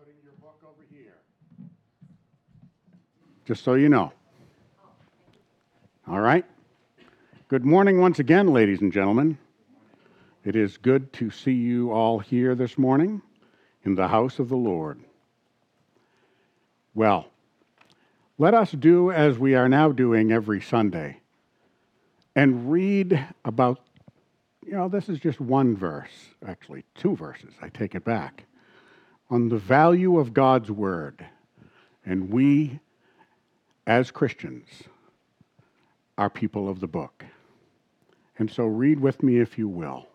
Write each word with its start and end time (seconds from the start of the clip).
putting 0.00 0.14
your 0.24 0.32
book 0.40 0.58
over 0.64 0.82
here. 0.90 1.18
Just 3.44 3.62
so 3.62 3.74
you 3.74 3.90
know. 3.90 4.14
All 6.08 6.20
right? 6.20 6.46
Good 7.48 7.66
morning 7.66 8.00
once 8.00 8.18
again, 8.18 8.50
ladies 8.50 8.80
and 8.80 8.90
gentlemen. 8.90 9.36
It 10.42 10.56
is 10.56 10.78
good 10.78 11.12
to 11.14 11.30
see 11.30 11.52
you 11.52 11.92
all 11.92 12.18
here 12.18 12.54
this 12.54 12.78
morning 12.78 13.20
in 13.84 13.94
the 13.94 14.08
house 14.08 14.38
of 14.38 14.48
the 14.48 14.56
Lord. 14.56 15.00
Well, 16.94 17.26
let 18.38 18.54
us 18.54 18.70
do 18.72 19.10
as 19.10 19.38
we 19.38 19.54
are 19.54 19.68
now 19.68 19.92
doing 19.92 20.32
every 20.32 20.62
Sunday 20.62 21.20
and 22.34 22.72
read 22.72 23.22
about, 23.44 23.80
you 24.64 24.72
know, 24.72 24.88
this 24.88 25.10
is 25.10 25.20
just 25.20 25.42
one 25.42 25.76
verse, 25.76 26.30
actually, 26.46 26.84
two 26.94 27.14
verses, 27.14 27.52
I 27.60 27.68
take 27.68 27.94
it 27.94 28.04
back, 28.04 28.44
on 29.30 29.48
the 29.48 29.58
value 29.58 30.18
of 30.18 30.34
God's 30.34 30.70
Word. 30.70 31.24
And 32.04 32.30
we, 32.30 32.80
as 33.86 34.10
Christians, 34.10 34.66
are 36.18 36.28
people 36.28 36.68
of 36.68 36.80
the 36.80 36.88
book. 36.88 37.24
And 38.38 38.50
so 38.50 38.64
read 38.64 38.98
with 38.98 39.22
me 39.22 39.38
if 39.38 39.56
you 39.56 39.68
will. 39.68 40.06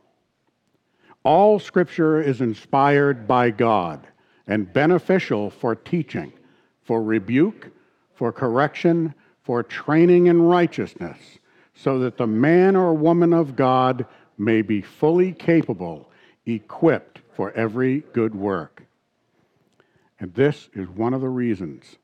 All 1.23 1.57
Scripture 1.57 2.21
is 2.21 2.41
inspired 2.41 3.27
by 3.27 3.49
God 3.49 4.05
and 4.47 4.71
beneficial 4.71 5.49
for 5.49 5.75
teaching, 5.75 6.33
for 6.83 7.01
rebuke, 7.01 7.71
for 8.13 8.31
correction, 8.31 9.13
for 9.41 9.63
training 9.63 10.27
in 10.27 10.41
righteousness, 10.41 11.17
so 11.73 11.99
that 11.99 12.17
the 12.17 12.27
man 12.27 12.75
or 12.75 12.93
woman 12.93 13.33
of 13.33 13.55
God 13.55 14.05
may 14.37 14.61
be 14.61 14.81
fully 14.81 15.31
capable, 15.31 16.11
equipped 16.45 17.21
for 17.35 17.51
every 17.51 18.01
good 18.13 18.35
work. 18.35 18.84
And 20.19 20.33
this 20.33 20.69
is 20.73 20.87
one 20.87 21.13
of 21.13 21.21
the 21.21 21.29
reasons 21.29 21.97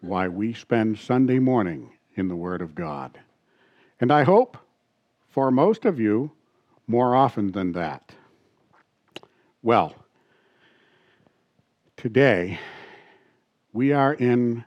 why 0.00 0.28
we 0.28 0.52
spend 0.52 0.98
Sunday 0.98 1.38
morning 1.38 1.92
in 2.14 2.28
the 2.28 2.36
Word 2.36 2.60
of 2.60 2.74
God. 2.74 3.18
And 4.00 4.12
I 4.12 4.24
hope 4.24 4.58
for 5.30 5.50
most 5.50 5.84
of 5.84 5.98
you 5.98 6.30
more 6.86 7.14
often 7.14 7.52
than 7.52 7.72
that. 7.72 8.14
Well, 9.62 9.94
today 11.96 12.58
we 13.72 13.92
are 13.92 14.12
in 14.12 14.64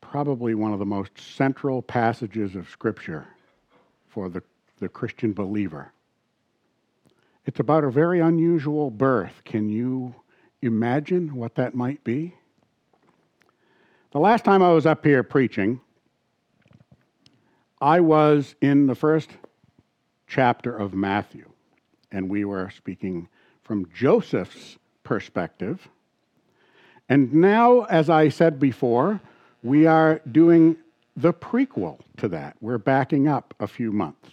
probably 0.00 0.54
one 0.54 0.72
of 0.72 0.78
the 0.78 0.86
most 0.86 1.18
central 1.18 1.82
passages 1.82 2.54
of 2.54 2.70
Scripture 2.70 3.26
for 4.08 4.28
the, 4.28 4.42
the 4.78 4.88
Christian 4.88 5.32
believer. 5.32 5.92
It's 7.46 7.58
about 7.58 7.82
a 7.82 7.90
very 7.90 8.20
unusual 8.20 8.90
birth. 8.90 9.42
Can 9.44 9.68
you 9.68 10.14
imagine 10.64 11.34
what 11.34 11.54
that 11.56 11.74
might 11.74 12.02
be? 12.04 12.34
The 14.12 14.18
last 14.18 14.44
time 14.44 14.62
I 14.62 14.72
was 14.72 14.86
up 14.86 15.04
here 15.04 15.22
preaching, 15.22 15.80
I 17.80 18.00
was 18.00 18.54
in 18.60 18.86
the 18.86 18.94
first 18.94 19.30
chapter 20.26 20.74
of 20.76 20.94
Matthew, 20.94 21.50
and 22.10 22.28
we 22.28 22.44
were 22.44 22.70
speaking 22.70 23.28
from 23.62 23.88
Joseph's 23.94 24.78
perspective. 25.02 25.88
And 27.08 27.34
now, 27.34 27.82
as 27.82 28.08
I 28.08 28.28
said 28.28 28.58
before, 28.58 29.20
we 29.62 29.86
are 29.86 30.20
doing 30.30 30.76
the 31.16 31.32
prequel 31.32 32.00
to 32.18 32.28
that. 32.28 32.56
We're 32.60 32.78
backing 32.78 33.28
up 33.28 33.54
a 33.60 33.66
few 33.66 33.92
months, 33.92 34.30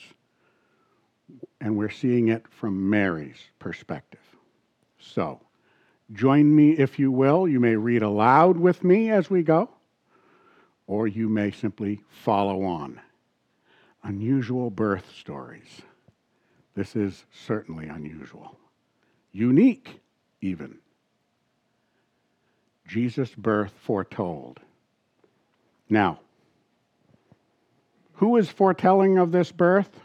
and 1.59 1.75
we're 1.75 1.89
seeing 1.89 2.29
it 2.29 2.45
from 2.49 2.89
Mary's 2.89 3.49
perspective. 3.59 4.19
So, 4.99 5.41
join 6.13 6.55
me 6.55 6.71
if 6.71 6.99
you 6.99 7.11
will. 7.11 7.47
You 7.47 7.59
may 7.59 7.75
read 7.75 8.01
aloud 8.01 8.57
with 8.57 8.83
me 8.83 9.09
as 9.09 9.29
we 9.29 9.43
go, 9.43 9.69
or 10.87 11.07
you 11.07 11.29
may 11.29 11.51
simply 11.51 12.01
follow 12.09 12.63
on. 12.63 12.99
Unusual 14.03 14.69
birth 14.69 15.11
stories. 15.17 15.81
This 16.75 16.95
is 16.95 17.25
certainly 17.31 17.87
unusual, 17.87 18.57
unique 19.31 19.99
even. 20.41 20.77
Jesus' 22.87 23.33
birth 23.35 23.73
foretold. 23.83 24.59
Now, 25.89 26.19
who 28.13 28.37
is 28.37 28.49
foretelling 28.49 29.17
of 29.17 29.31
this 29.31 29.51
birth? 29.51 29.99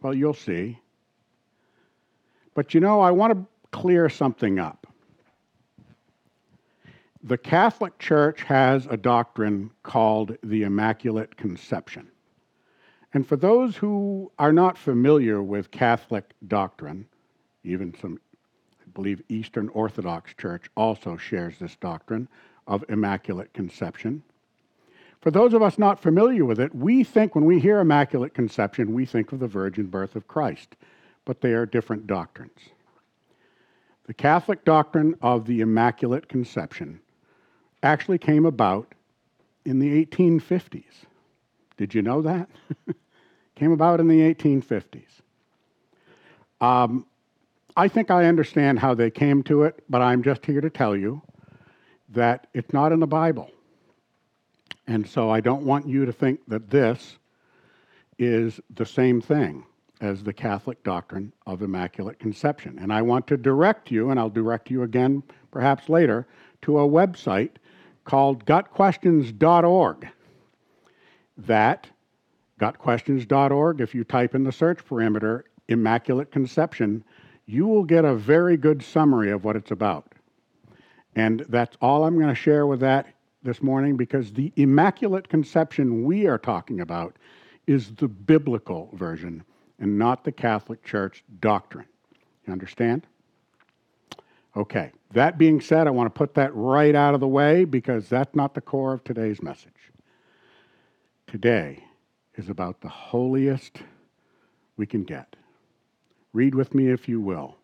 Well, 0.00 0.14
you'll 0.14 0.34
see. 0.34 0.78
But 2.54 2.74
you 2.74 2.80
know, 2.80 3.00
I 3.00 3.10
want 3.10 3.32
to 3.32 3.44
clear 3.76 4.08
something 4.08 4.58
up. 4.58 4.86
The 7.22 7.36
Catholic 7.36 7.98
Church 7.98 8.42
has 8.44 8.86
a 8.86 8.96
doctrine 8.96 9.70
called 9.82 10.34
the 10.42 10.62
Immaculate 10.62 11.36
Conception. 11.36 12.08
And 13.12 13.26
for 13.26 13.36
those 13.36 13.76
who 13.76 14.32
are 14.38 14.52
not 14.52 14.78
familiar 14.78 15.42
with 15.42 15.70
Catholic 15.70 16.32
doctrine, 16.48 17.06
even 17.64 17.94
some, 18.00 18.18
I 18.80 18.88
believe, 18.94 19.20
Eastern 19.28 19.68
Orthodox 19.68 20.32
Church 20.32 20.70
also 20.74 21.18
shares 21.18 21.58
this 21.58 21.76
doctrine 21.76 22.28
of 22.66 22.82
Immaculate 22.88 23.52
Conception. 23.52 24.22
For 25.20 25.30
those 25.30 25.52
of 25.52 25.60
us 25.60 25.78
not 25.78 26.00
familiar 26.00 26.46
with 26.46 26.60
it, 26.60 26.74
we 26.74 27.04
think 27.04 27.34
when 27.34 27.44
we 27.44 27.60
hear 27.60 27.80
Immaculate 27.80 28.32
Conception, 28.32 28.94
we 28.94 29.04
think 29.04 29.32
of 29.32 29.38
the 29.38 29.46
virgin 29.46 29.84
birth 29.84 30.16
of 30.16 30.26
Christ, 30.26 30.76
but 31.26 31.42
they 31.42 31.52
are 31.52 31.66
different 31.66 32.06
doctrines. 32.06 32.70
The 34.06 34.14
Catholic 34.14 34.64
doctrine 34.64 35.16
of 35.20 35.46
the 35.46 35.60
Immaculate 35.60 36.28
Conception 36.28 37.00
actually 37.82 38.18
came 38.18 38.46
about 38.46 38.94
in 39.64 39.80
the 39.80 40.04
1850s. 40.04 40.84
Did 41.76 41.92
you 41.92 42.02
know 42.02 42.22
that? 42.22 42.48
came 43.56 43.72
about 43.72 43.98
in 43.98 44.06
the 44.06 44.20
1850s. 44.32 45.02
Um, 46.60 47.04
I 47.76 47.88
think 47.88 48.10
I 48.10 48.26
understand 48.26 48.78
how 48.78 48.94
they 48.94 49.10
came 49.10 49.42
to 49.44 49.64
it, 49.64 49.82
but 49.90 50.00
I'm 50.00 50.22
just 50.22 50.46
here 50.46 50.60
to 50.60 50.70
tell 50.70 50.96
you 50.96 51.20
that 52.10 52.46
it's 52.54 52.72
not 52.72 52.92
in 52.92 53.00
the 53.00 53.06
Bible. 53.06 53.50
And 54.86 55.06
so 55.06 55.30
I 55.30 55.40
don't 55.40 55.64
want 55.64 55.88
you 55.88 56.06
to 56.06 56.12
think 56.12 56.40
that 56.46 56.70
this 56.70 57.18
is 58.18 58.60
the 58.74 58.86
same 58.86 59.20
thing 59.20 59.64
as 60.00 60.22
the 60.22 60.32
Catholic 60.32 60.82
doctrine 60.82 61.32
of 61.46 61.62
Immaculate 61.62 62.18
Conception. 62.18 62.78
And 62.78 62.92
I 62.92 63.02
want 63.02 63.26
to 63.28 63.36
direct 63.36 63.90
you, 63.90 64.10
and 64.10 64.20
I'll 64.20 64.30
direct 64.30 64.70
you 64.70 64.82
again 64.82 65.22
perhaps 65.50 65.88
later, 65.88 66.26
to 66.62 66.78
a 66.78 66.88
website 66.88 67.52
called 68.04 68.44
gotquestions.org. 68.44 70.08
That, 71.38 71.86
gotquestions.org, 72.60 73.80
if 73.80 73.94
you 73.94 74.04
type 74.04 74.34
in 74.34 74.44
the 74.44 74.52
search 74.52 74.84
parameter 74.84 75.42
Immaculate 75.68 76.30
Conception, 76.30 77.02
you 77.46 77.66
will 77.66 77.84
get 77.84 78.04
a 78.04 78.14
very 78.14 78.56
good 78.56 78.82
summary 78.82 79.30
of 79.30 79.44
what 79.44 79.56
it's 79.56 79.70
about. 79.70 80.12
And 81.14 81.44
that's 81.48 81.76
all 81.80 82.04
I'm 82.04 82.16
going 82.16 82.28
to 82.28 82.34
share 82.34 82.66
with 82.66 82.80
that 82.80 83.06
this 83.42 83.62
morning 83.62 83.96
because 83.96 84.32
the 84.32 84.52
Immaculate 84.56 85.28
Conception 85.28 86.04
we 86.04 86.26
are 86.26 86.38
talking 86.38 86.80
about 86.80 87.16
is 87.66 87.92
the 87.94 88.08
biblical 88.08 88.90
version 88.92 89.42
and 89.78 89.98
not 89.98 90.24
the 90.24 90.32
Catholic 90.32 90.82
Church 90.84 91.22
doctrine. 91.40 91.86
You 92.46 92.52
understand? 92.52 93.06
Okay, 94.56 94.92
that 95.12 95.36
being 95.36 95.60
said, 95.60 95.86
I 95.86 95.90
want 95.90 96.12
to 96.12 96.18
put 96.18 96.34
that 96.34 96.54
right 96.54 96.94
out 96.94 97.14
of 97.14 97.20
the 97.20 97.28
way 97.28 97.64
because 97.64 98.08
that's 98.08 98.34
not 98.34 98.54
the 98.54 98.60
core 98.60 98.94
of 98.94 99.04
today's 99.04 99.42
message. 99.42 99.70
Today 101.26 101.84
is 102.36 102.48
about 102.48 102.80
the 102.80 102.88
holiest 102.88 103.78
we 104.76 104.86
can 104.86 105.04
get. 105.04 105.36
Read 106.32 106.54
with 106.54 106.74
me 106.74 106.88
if 106.88 107.08
you 107.08 107.20
will. 107.20 107.56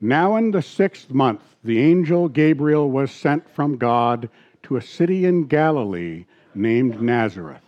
Now, 0.00 0.36
in 0.36 0.52
the 0.52 0.62
sixth 0.62 1.10
month, 1.10 1.42
the 1.64 1.80
angel 1.80 2.28
Gabriel 2.28 2.90
was 2.90 3.10
sent 3.10 3.48
from 3.50 3.76
God 3.76 4.30
to 4.62 4.76
a 4.76 4.82
city 4.82 5.24
in 5.24 5.46
Galilee 5.46 6.24
named 6.54 7.02
Nazareth, 7.02 7.64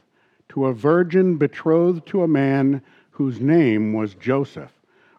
to 0.51 0.67
a 0.67 0.73
virgin 0.73 1.37
betrothed 1.37 2.07
to 2.07 2.23
a 2.23 2.29
man 2.29 2.83
whose 3.21 3.39
name 3.39 3.93
was 3.93 4.15
Joseph, 4.15 4.73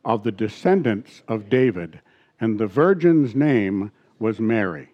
of 0.03 0.23
the 0.23 0.31
descendants 0.31 1.21
of 1.27 1.49
David, 1.49 2.01
and 2.39 2.57
the 2.57 2.65
virgin's 2.65 3.35
name 3.35 3.91
was 4.17 4.39
Mary. 4.39 4.89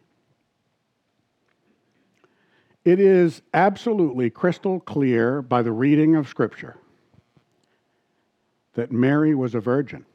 It 2.83 2.99
is 2.99 3.41
absolutely 3.53 4.29
crystal 4.29 4.81
clear 4.81 5.41
by 5.41 5.61
the 5.61 5.71
reading 5.71 6.17
of 6.17 6.27
Scripture 6.27 6.75
that 8.73 8.91
Mary 8.91 9.33
was 9.33 9.55
a 9.55 9.61
virgin. 9.61 10.05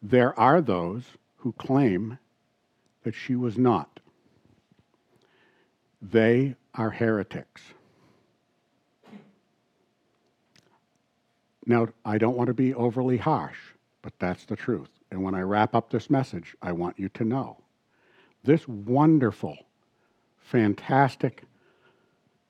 There 0.00 0.32
are 0.40 0.62
those 0.62 1.02
who 1.36 1.52
claim 1.52 2.18
that 3.02 3.14
she 3.14 3.36
was 3.36 3.58
not. 3.58 4.00
They 6.00 6.56
are 6.74 6.88
heretics. 6.88 7.74
Now, 11.66 11.88
I 12.04 12.18
don't 12.18 12.36
want 12.36 12.48
to 12.48 12.54
be 12.54 12.74
overly 12.74 13.16
harsh, 13.16 13.58
but 14.02 14.12
that's 14.18 14.44
the 14.44 14.56
truth. 14.56 14.88
and 15.10 15.22
when 15.22 15.34
I 15.34 15.42
wrap 15.42 15.74
up 15.74 15.90
this 15.90 16.08
message, 16.08 16.56
I 16.62 16.72
want 16.72 16.98
you 16.98 17.08
to 17.10 17.24
know 17.24 17.58
this 18.44 18.66
wonderful, 18.66 19.56
fantastic, 20.38 21.42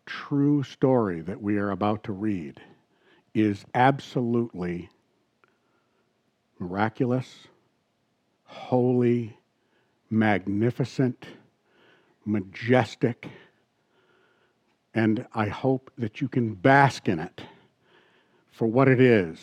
true 0.07 0.63
story 0.63 1.21
that 1.21 1.43
we 1.43 1.59
are 1.59 1.71
about 1.71 2.05
to 2.05 2.13
read 2.13 2.61
is 3.35 3.65
absolutely 3.75 4.89
miraculous, 6.59 7.49
holy, 8.45 9.37
magnificent, 10.11 11.27
majestic, 12.25 13.29
and 14.95 15.27
I 15.35 15.49
hope 15.49 15.91
that 15.99 16.21
you 16.21 16.29
can 16.29 16.55
bask 16.55 17.09
in 17.09 17.19
it 17.19 17.43
for 18.53 18.67
what 18.67 18.87
it 18.87 19.01
is. 19.01 19.39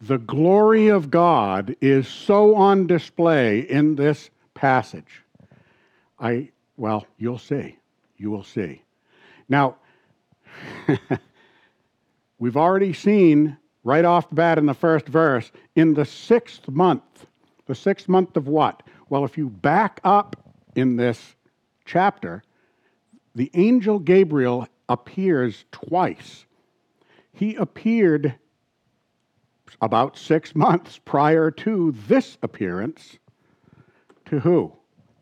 The 0.00 0.18
glory 0.18 0.88
of 0.88 1.10
God 1.10 1.74
is 1.80 2.06
so 2.06 2.54
on 2.54 2.86
display 2.86 3.60
in 3.60 3.96
this 3.96 4.30
passage. 4.54 5.22
I, 6.20 6.50
well, 6.76 7.06
you'll 7.18 7.38
see. 7.38 7.76
You 8.16 8.30
will 8.30 8.44
see. 8.44 8.82
Now, 9.48 9.76
we've 12.38 12.56
already 12.56 12.92
seen 12.92 13.56
right 13.84 14.04
off 14.04 14.28
the 14.28 14.34
bat 14.34 14.58
in 14.58 14.66
the 14.66 14.74
first 14.74 15.08
verse, 15.08 15.50
in 15.74 15.94
the 15.94 16.04
sixth 16.04 16.68
month, 16.68 17.26
the 17.66 17.74
sixth 17.74 18.08
month 18.08 18.36
of 18.36 18.48
what? 18.48 18.82
Well, 19.08 19.24
if 19.24 19.36
you 19.36 19.48
back 19.48 20.00
up 20.04 20.36
in 20.76 20.96
this 20.96 21.36
chapter, 21.84 22.42
the 23.34 23.50
angel 23.54 23.98
Gabriel 23.98 24.68
appears 24.88 25.64
twice. 25.72 26.44
He 27.32 27.54
appeared 27.56 28.34
about 29.80 30.16
six 30.16 30.54
months 30.54 30.98
prior 30.98 31.50
to 31.50 31.92
this 32.06 32.38
appearance 32.42 33.18
to 34.26 34.40
who? 34.40 34.72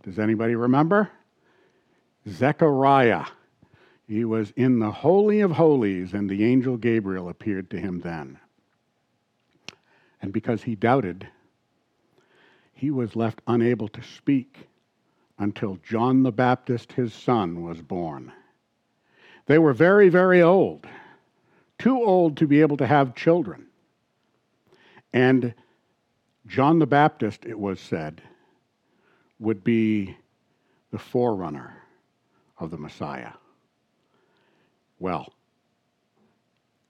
Does 0.02 0.19
anybody 0.19 0.55
remember? 0.55 1.11
Zechariah. 2.29 3.26
He 4.06 4.25
was 4.25 4.52
in 4.56 4.79
the 4.79 4.91
Holy 4.91 5.41
of 5.41 5.52
Holies, 5.52 6.14
and 6.14 6.29
the 6.29 6.44
angel 6.44 6.76
Gabriel 6.76 7.29
appeared 7.29 7.70
to 7.70 7.79
him 7.79 8.00
then. 8.00 8.38
And 10.20 10.32
because 10.32 10.62
he 10.62 10.75
doubted, 10.75 11.29
he 12.73 12.91
was 12.91 13.17
left 13.17 13.41
unable 13.46 13.88
to 13.88 14.03
speak 14.03 14.69
until 15.38 15.79
John 15.82 16.23
the 16.23 16.32
Baptist, 16.32 16.93
his 16.93 17.14
son, 17.14 17.62
was 17.62 17.81
born. 17.81 18.32
They 19.46 19.58
were 19.58 19.73
very, 19.73 20.08
very 20.08 20.43
old, 20.43 20.87
too 21.79 22.03
old 22.03 22.37
to 22.37 22.46
be 22.46 22.61
able 22.61 22.76
to 22.76 22.87
have 22.87 23.14
children. 23.14 23.67
And 25.12 25.54
John 26.46 26.78
the 26.78 26.86
Baptist, 26.86 27.44
it 27.44 27.58
was 27.58 27.80
said, 27.80 28.22
would 29.38 29.64
be 29.64 30.16
the 30.90 30.98
forerunner 30.98 31.76
of 32.58 32.70
the 32.70 32.78
Messiah. 32.78 33.32
Well, 34.98 35.32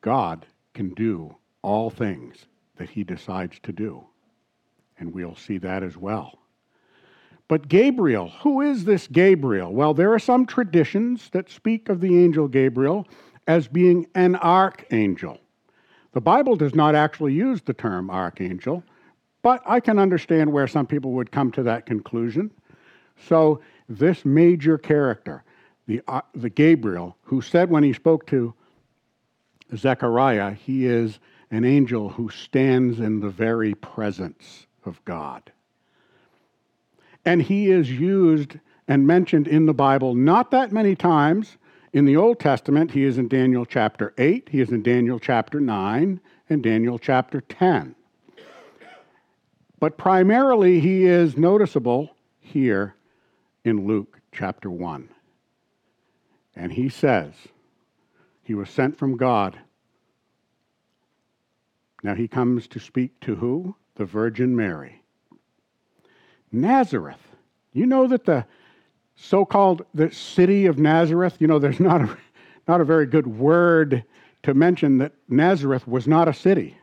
God 0.00 0.46
can 0.74 0.94
do 0.94 1.36
all 1.62 1.90
things 1.90 2.46
that 2.76 2.90
he 2.90 3.04
decides 3.04 3.58
to 3.60 3.72
do, 3.72 4.04
and 4.98 5.12
we'll 5.12 5.36
see 5.36 5.58
that 5.58 5.82
as 5.82 5.96
well. 5.96 6.38
But 7.48 7.68
Gabriel, 7.68 8.28
who 8.42 8.60
is 8.60 8.84
this 8.84 9.06
Gabriel? 9.08 9.72
Well, 9.72 9.92
there 9.92 10.12
are 10.12 10.18
some 10.18 10.46
traditions 10.46 11.28
that 11.32 11.50
speak 11.50 11.88
of 11.88 12.00
the 12.00 12.16
angel 12.22 12.48
Gabriel 12.48 13.06
as 13.46 13.68
being 13.68 14.06
an 14.14 14.36
archangel. 14.36 15.38
The 16.12 16.20
Bible 16.20 16.56
does 16.56 16.74
not 16.74 16.94
actually 16.94 17.34
use 17.34 17.62
the 17.62 17.74
term 17.74 18.10
archangel, 18.10 18.82
but 19.42 19.62
I 19.66 19.80
can 19.80 19.98
understand 19.98 20.52
where 20.52 20.66
some 20.66 20.86
people 20.86 21.12
would 21.12 21.30
come 21.30 21.52
to 21.52 21.62
that 21.64 21.86
conclusion. 21.86 22.50
So, 23.28 23.60
this 23.88 24.24
major 24.24 24.78
character, 24.78 25.44
the, 25.86 26.00
uh, 26.08 26.20
the 26.34 26.50
Gabriel, 26.50 27.16
who 27.22 27.40
said 27.40 27.70
when 27.70 27.82
he 27.82 27.92
spoke 27.92 28.26
to 28.28 28.54
Zechariah, 29.76 30.52
he 30.52 30.86
is 30.86 31.18
an 31.50 31.64
angel 31.64 32.08
who 32.08 32.28
stands 32.30 33.00
in 33.00 33.20
the 33.20 33.28
very 33.28 33.74
presence 33.74 34.66
of 34.84 35.04
God. 35.04 35.50
And 37.24 37.42
he 37.42 37.70
is 37.70 37.90
used 37.90 38.58
and 38.88 39.06
mentioned 39.06 39.46
in 39.46 39.66
the 39.66 39.74
Bible 39.74 40.14
not 40.14 40.50
that 40.52 40.72
many 40.72 40.94
times, 40.94 41.58
in 41.92 42.04
the 42.04 42.16
Old 42.16 42.38
Testament, 42.38 42.92
he 42.92 43.04
is 43.04 43.18
in 43.18 43.28
Daniel 43.28 43.64
chapter 43.64 44.14
8, 44.16 44.48
he 44.50 44.60
is 44.60 44.70
in 44.70 44.82
Daniel 44.82 45.18
chapter 45.18 45.60
9, 45.60 46.20
and 46.48 46.62
Daniel 46.62 46.98
chapter 46.98 47.40
10. 47.40 47.94
But 49.78 49.96
primarily, 49.96 50.80
he 50.80 51.04
is 51.04 51.36
noticeable 51.36 52.14
here 52.38 52.94
in 53.64 53.86
Luke 53.86 54.20
chapter 54.32 54.70
1. 54.70 55.08
And 56.54 56.72
he 56.72 56.88
says, 56.88 57.32
he 58.42 58.54
was 58.54 58.68
sent 58.68 58.98
from 58.98 59.16
God. 59.16 59.58
Now 62.02 62.14
he 62.14 62.28
comes 62.28 62.66
to 62.68 62.80
speak 62.80 63.18
to 63.20 63.36
who? 63.36 63.76
The 63.96 64.04
Virgin 64.04 64.54
Mary. 64.54 65.02
Nazareth. 66.52 67.20
You 67.72 67.86
know 67.86 68.06
that 68.08 68.24
the 68.24 68.46
so-called 69.20 69.84
the 69.94 70.10
city 70.10 70.66
of 70.66 70.78
Nazareth, 70.78 71.36
you 71.40 71.46
know, 71.46 71.58
there's 71.58 71.80
not 71.90 72.00
a, 72.00 72.16
not 72.66 72.80
a 72.80 72.84
very 72.84 73.06
good 73.06 73.26
word 73.26 74.04
to 74.42 74.54
mention 74.54 74.98
that 74.98 75.12
Nazareth 75.28 75.86
was 75.86 76.06
not 76.06 76.28
a 76.28 76.32
city. 76.32 76.76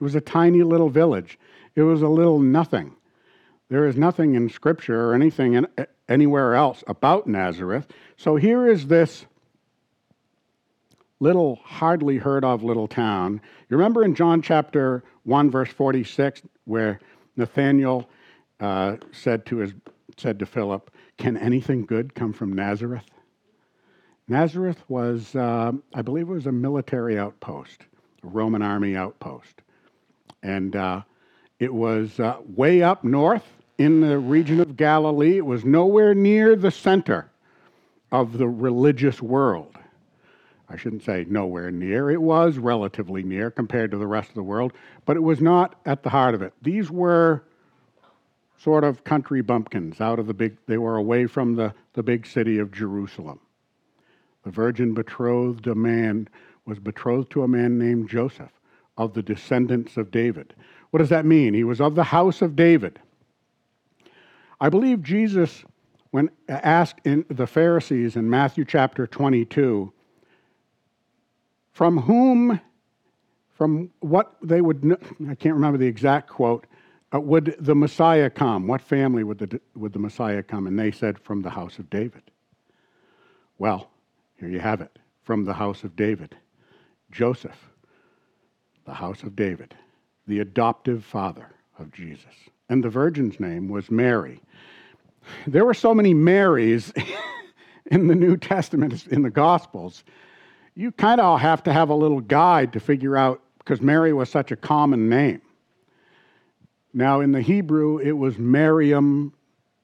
It 0.00 0.04
was 0.04 0.14
a 0.14 0.20
tiny 0.20 0.62
little 0.62 0.90
village. 0.90 1.38
It 1.74 1.82
was 1.82 2.02
a 2.02 2.08
little 2.08 2.38
nothing. 2.38 2.94
There 3.70 3.86
is 3.86 3.96
nothing 3.96 4.34
in 4.34 4.50
Scripture 4.50 5.08
or 5.08 5.14
anything 5.14 5.54
in, 5.54 5.66
anywhere 6.08 6.54
else 6.54 6.84
about 6.86 7.26
Nazareth. 7.26 7.86
So 8.18 8.36
here 8.36 8.68
is 8.68 8.86
this 8.86 9.24
little, 11.20 11.60
hardly 11.64 12.18
heard 12.18 12.44
of 12.44 12.62
little 12.62 12.88
town. 12.88 13.40
You 13.70 13.76
remember 13.76 14.04
in 14.04 14.14
John 14.14 14.42
chapter 14.42 15.02
1, 15.22 15.50
verse 15.50 15.70
46, 15.70 16.42
where 16.64 17.00
Nathanael 17.36 18.10
uh, 18.60 18.96
said, 19.12 19.46
to 19.46 19.58
his, 19.58 19.72
said 20.18 20.38
to 20.40 20.46
Philip, 20.46 20.90
can 21.22 21.36
anything 21.36 21.86
good 21.86 22.16
come 22.16 22.32
from 22.32 22.52
Nazareth? 22.52 23.08
Nazareth 24.26 24.82
was, 24.88 25.36
uh, 25.36 25.70
I 25.94 26.02
believe 26.02 26.28
it 26.28 26.32
was 26.32 26.48
a 26.48 26.52
military 26.52 27.16
outpost, 27.16 27.82
a 28.24 28.26
Roman 28.26 28.60
army 28.60 28.96
outpost. 28.96 29.62
And 30.42 30.74
uh, 30.74 31.02
it 31.60 31.72
was 31.72 32.18
uh, 32.18 32.38
way 32.56 32.82
up 32.82 33.04
north 33.04 33.44
in 33.78 34.00
the 34.00 34.18
region 34.18 34.58
of 34.58 34.76
Galilee. 34.76 35.36
It 35.36 35.46
was 35.46 35.64
nowhere 35.64 36.12
near 36.12 36.56
the 36.56 36.72
center 36.72 37.30
of 38.10 38.36
the 38.36 38.48
religious 38.48 39.22
world. 39.22 39.76
I 40.68 40.76
shouldn't 40.76 41.04
say 41.04 41.24
nowhere 41.28 41.70
near. 41.70 42.10
It 42.10 42.20
was 42.20 42.58
relatively 42.58 43.22
near 43.22 43.48
compared 43.52 43.92
to 43.92 43.96
the 43.96 44.08
rest 44.08 44.30
of 44.30 44.34
the 44.34 44.42
world, 44.42 44.72
but 45.06 45.16
it 45.16 45.22
was 45.22 45.40
not 45.40 45.76
at 45.86 46.02
the 46.02 46.10
heart 46.10 46.34
of 46.34 46.42
it. 46.42 46.52
These 46.62 46.90
were 46.90 47.44
sort 48.62 48.84
of 48.84 49.02
country 49.02 49.42
bumpkins 49.42 50.00
out 50.00 50.18
of 50.18 50.26
the 50.26 50.34
big, 50.34 50.56
they 50.66 50.78
were 50.78 50.96
away 50.96 51.26
from 51.26 51.56
the, 51.56 51.74
the 51.94 52.02
big 52.02 52.26
city 52.26 52.58
of 52.58 52.70
Jerusalem. 52.70 53.40
The 54.44 54.50
virgin 54.50 54.94
betrothed 54.94 55.66
a 55.66 55.74
man, 55.74 56.28
was 56.64 56.78
betrothed 56.78 57.30
to 57.32 57.42
a 57.42 57.48
man 57.48 57.76
named 57.76 58.08
Joseph 58.08 58.52
of 58.96 59.14
the 59.14 59.22
descendants 59.22 59.96
of 59.96 60.10
David. 60.12 60.54
What 60.90 60.98
does 60.98 61.08
that 61.08 61.24
mean? 61.24 61.54
He 61.54 61.64
was 61.64 61.80
of 61.80 61.96
the 61.96 62.04
house 62.04 62.40
of 62.40 62.54
David. 62.54 63.00
I 64.60 64.68
believe 64.68 65.02
Jesus, 65.02 65.64
when 66.12 66.30
asked 66.48 67.00
in 67.04 67.24
the 67.28 67.46
Pharisees 67.48 68.14
in 68.14 68.30
Matthew 68.30 68.64
chapter 68.64 69.08
22, 69.08 69.92
from 71.72 71.98
whom, 71.98 72.60
from 73.54 73.90
what 74.00 74.36
they 74.40 74.60
would, 74.60 74.84
I 75.28 75.34
can't 75.34 75.54
remember 75.54 75.78
the 75.78 75.86
exact 75.86 76.28
quote, 76.28 76.66
uh, 77.14 77.20
would 77.20 77.56
the 77.58 77.74
Messiah 77.74 78.30
come? 78.30 78.66
What 78.66 78.80
family 78.80 79.24
would 79.24 79.38
the, 79.38 79.60
would 79.74 79.92
the 79.92 79.98
Messiah 79.98 80.42
come? 80.42 80.66
And 80.66 80.78
they 80.78 80.90
said, 80.90 81.18
From 81.18 81.42
the 81.42 81.50
house 81.50 81.78
of 81.78 81.90
David. 81.90 82.22
Well, 83.58 83.90
here 84.38 84.48
you 84.48 84.60
have 84.60 84.80
it 84.80 84.98
from 85.22 85.44
the 85.44 85.52
house 85.52 85.84
of 85.84 85.94
David. 85.94 86.34
Joseph, 87.10 87.68
the 88.86 88.94
house 88.94 89.22
of 89.22 89.36
David, 89.36 89.74
the 90.26 90.40
adoptive 90.40 91.04
father 91.04 91.46
of 91.78 91.92
Jesus. 91.92 92.34
And 92.68 92.82
the 92.82 92.88
virgin's 92.88 93.38
name 93.38 93.68
was 93.68 93.90
Mary. 93.90 94.40
There 95.46 95.64
were 95.64 95.74
so 95.74 95.94
many 95.94 96.14
Marys 96.14 96.92
in 97.86 98.08
the 98.08 98.14
New 98.14 98.36
Testament, 98.36 99.06
in 99.08 99.22
the 99.22 99.30
Gospels. 99.30 100.04
You 100.74 100.90
kind 100.90 101.20
of 101.20 101.38
have 101.40 101.62
to 101.64 101.72
have 101.72 101.90
a 101.90 101.94
little 101.94 102.20
guide 102.20 102.72
to 102.72 102.80
figure 102.80 103.16
out, 103.16 103.42
because 103.58 103.80
Mary 103.80 104.12
was 104.12 104.30
such 104.30 104.50
a 104.50 104.56
common 104.56 105.08
name. 105.08 105.42
Now, 106.94 107.20
in 107.20 107.32
the 107.32 107.40
Hebrew, 107.40 107.98
it 107.98 108.12
was 108.12 108.38
Miriam, 108.38 109.32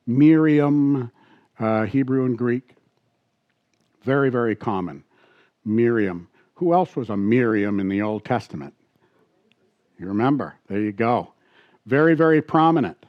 Miriam, 0.07 1.11
uh, 1.59 1.85
Hebrew 1.85 2.27
and 2.27 2.37
Greek. 2.37 2.75
Very, 4.03 4.31
very 4.31 4.55
common. 4.55 5.05
Miriam. 5.65 6.29
Who 6.55 6.73
else 6.75 6.97
was 6.97 7.09
a 7.09 7.17
Miriam 7.17 7.81
in 7.81 7.88
the 7.88 8.03
Old 8.03 8.25
Testament? 8.25 8.75
You 9.99 10.07
remember? 10.07 10.55
There 10.69 10.81
you 10.81 10.93
go. 10.93 11.33
Very, 11.87 12.15
very 12.15 12.43
prominent. 12.43 13.07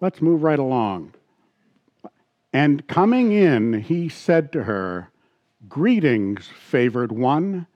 Let's 0.00 0.20
move 0.20 0.42
right 0.42 0.58
along. 0.58 1.12
And 2.52 2.86
coming 2.86 3.32
in, 3.32 3.82
he 3.82 4.08
said 4.08 4.52
to 4.52 4.64
her, 4.64 5.10
Greetings, 5.68 6.46
favored 6.46 7.12
one. 7.12 7.66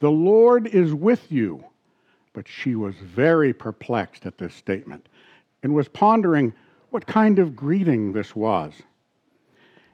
The 0.00 0.10
Lord 0.10 0.66
is 0.66 0.92
with 0.92 1.30
you. 1.32 1.64
But 2.38 2.46
she 2.46 2.76
was 2.76 2.94
very 2.94 3.52
perplexed 3.52 4.24
at 4.24 4.38
this 4.38 4.54
statement 4.54 5.08
and 5.64 5.74
was 5.74 5.88
pondering 5.88 6.52
what 6.90 7.04
kind 7.04 7.40
of 7.40 7.56
greeting 7.56 8.12
this 8.12 8.36
was. 8.36 8.74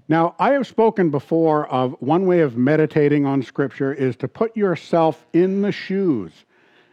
Now, 0.08 0.34
I 0.38 0.50
have 0.50 0.66
spoken 0.66 1.08
before 1.08 1.66
of 1.68 1.96
one 2.00 2.26
way 2.26 2.40
of 2.40 2.58
meditating 2.58 3.24
on 3.24 3.42
Scripture 3.42 3.94
is 3.94 4.14
to 4.16 4.28
put 4.28 4.54
yourself 4.54 5.24
in 5.32 5.62
the 5.62 5.72
shoes. 5.72 6.32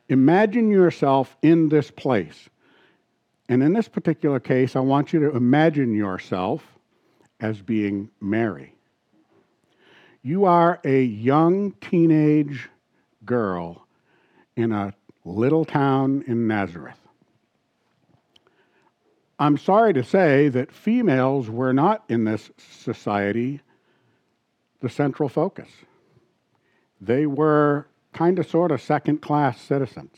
Imagine 0.08 0.72
yourself 0.72 1.36
in 1.42 1.68
this 1.68 1.92
place. 1.92 2.48
And 3.50 3.62
in 3.62 3.74
this 3.74 3.90
particular 3.90 4.40
case, 4.40 4.78
I 4.78 4.80
want 4.80 5.12
you 5.12 5.20
to 5.20 5.36
imagine 5.36 5.94
yourself 5.94 6.64
as 7.42 7.62
being 7.62 8.10
Mary. 8.22 8.74
You 10.24 10.46
are 10.46 10.80
a 10.86 11.04
young 11.04 11.74
teenage 11.82 12.70
girl 13.26 13.86
in 14.56 14.72
a 14.72 14.94
little 15.26 15.66
town 15.66 16.24
in 16.28 16.48
Nazareth. 16.48 16.98
I'm 19.40 19.58
sorry 19.58 19.94
to 19.94 20.04
say 20.04 20.50
that 20.50 20.72
females 20.72 21.50
were 21.50 21.74
not 21.74 22.04
in 22.08 22.26
this 22.26 22.52
society 22.58 23.62
the 24.82 24.90
central 24.90 25.30
focus. 25.30 25.70
They 27.00 27.26
were 27.26 27.88
kind 28.14 28.38
of 28.40 28.48
sort 28.48 28.72
of 28.72 28.82
second 28.82 29.22
class 29.22 29.60
citizens. 29.60 30.16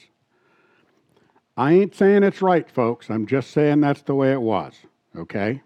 I 1.56 1.74
ain't 1.74 1.96
saying 1.96 2.24
it's 2.24 2.42
right, 2.42 2.70
folks. 2.70 3.10
I'm 3.10 3.28
just 3.28 3.52
saying 3.52 3.82
that's 3.82 4.02
the 4.02 4.16
way 4.16 4.32
it 4.32 4.42
was, 4.42 4.74
okay? 5.16 5.62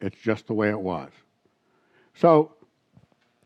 It's 0.00 0.20
just 0.20 0.46
the 0.46 0.54
way 0.54 0.68
it 0.68 0.80
was. 0.80 1.10
So 2.14 2.52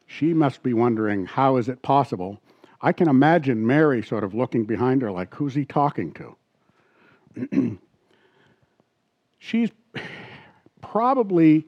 she 0.07 0.35
must 0.35 0.63
be 0.63 0.75
wondering 0.75 1.27
how 1.27 1.57
is 1.57 1.69
it 1.69 1.83
possible? 1.83 2.41
I 2.85 2.93
can 2.93 3.09
imagine 3.09 3.67
Mary 3.67 4.03
sort 4.03 4.25
of 4.25 4.35
looking 4.35 4.67
behind 4.67 5.01
her 5.01 5.11
like, 5.11 5.35
who's 5.35 5.55
he 5.55 5.65
talking 5.65 6.13
to? 7.41 7.79
she's 9.39 9.71
probably, 10.83 11.67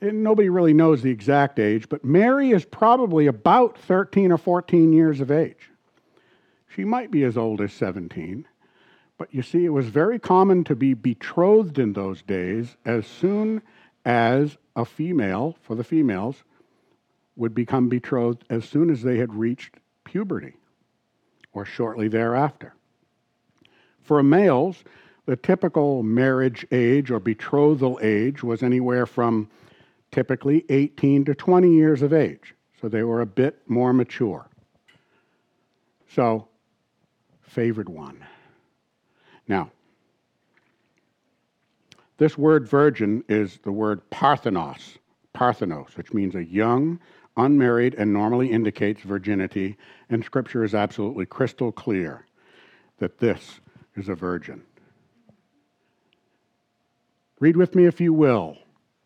eh, 0.00 0.12
nobody 0.12 0.48
really 0.48 0.72
knows 0.72 1.02
the 1.02 1.10
exact 1.10 1.58
age, 1.58 1.88
but 1.88 2.04
Mary 2.04 2.52
is 2.52 2.64
probably 2.64 3.26
about 3.26 3.76
13 3.78 4.30
or 4.30 4.38
14 4.38 4.92
years 4.92 5.20
of 5.20 5.32
age. 5.32 5.70
She 6.68 6.84
might 6.84 7.10
be 7.10 7.24
as 7.24 7.36
old 7.36 7.60
as 7.60 7.72
17. 7.72 8.46
But 9.18 9.34
you 9.34 9.42
see, 9.42 9.64
it 9.64 9.70
was 9.70 9.88
very 9.88 10.20
common 10.20 10.62
to 10.64 10.76
be 10.76 10.94
betrothed 10.94 11.80
in 11.80 11.94
those 11.94 12.22
days 12.22 12.76
as 12.84 13.08
soon 13.08 13.60
as 14.04 14.56
a 14.76 14.84
female, 14.84 15.56
for 15.62 15.74
the 15.74 15.82
females, 15.82 16.44
would 17.34 17.56
become 17.56 17.88
betrothed 17.88 18.44
as 18.48 18.64
soon 18.64 18.88
as 18.88 19.02
they 19.02 19.18
had 19.18 19.34
reached 19.34 19.78
puberty 20.08 20.54
or 21.52 21.64
shortly 21.64 22.08
thereafter. 22.08 22.74
For 24.02 24.22
males, 24.22 24.84
the 25.26 25.36
typical 25.36 26.02
marriage 26.02 26.66
age 26.72 27.10
or 27.10 27.20
betrothal 27.20 27.98
age 28.02 28.42
was 28.42 28.62
anywhere 28.62 29.04
from 29.04 29.50
typically 30.10 30.64
18 30.70 31.26
to 31.26 31.34
20 31.34 31.70
years 31.70 32.00
of 32.00 32.14
age. 32.14 32.54
So 32.80 32.88
they 32.88 33.02
were 33.02 33.20
a 33.20 33.26
bit 33.26 33.60
more 33.68 33.92
mature. 33.92 34.48
So, 36.14 36.48
favored 37.42 37.90
one. 37.90 38.24
Now, 39.46 39.70
this 42.16 42.38
word 42.38 42.66
virgin 42.66 43.24
is 43.28 43.58
the 43.62 43.72
word 43.72 44.08
parthenos, 44.08 44.96
parthenos, 45.34 45.96
which 45.96 46.14
means 46.14 46.34
a 46.34 46.44
young, 46.44 46.98
unmarried, 47.38 47.94
and 47.94 48.12
normally 48.12 48.50
indicates 48.50 49.00
virginity. 49.00 49.76
And 50.10 50.24
Scripture 50.24 50.64
is 50.64 50.74
absolutely 50.74 51.24
crystal 51.24 51.72
clear 51.72 52.26
that 52.98 53.18
this 53.18 53.60
is 53.96 54.08
a 54.08 54.14
virgin. 54.14 54.62
Read 57.40 57.56
with 57.56 57.74
me 57.74 57.86
if 57.86 58.00
you 58.00 58.12
will. 58.12 58.58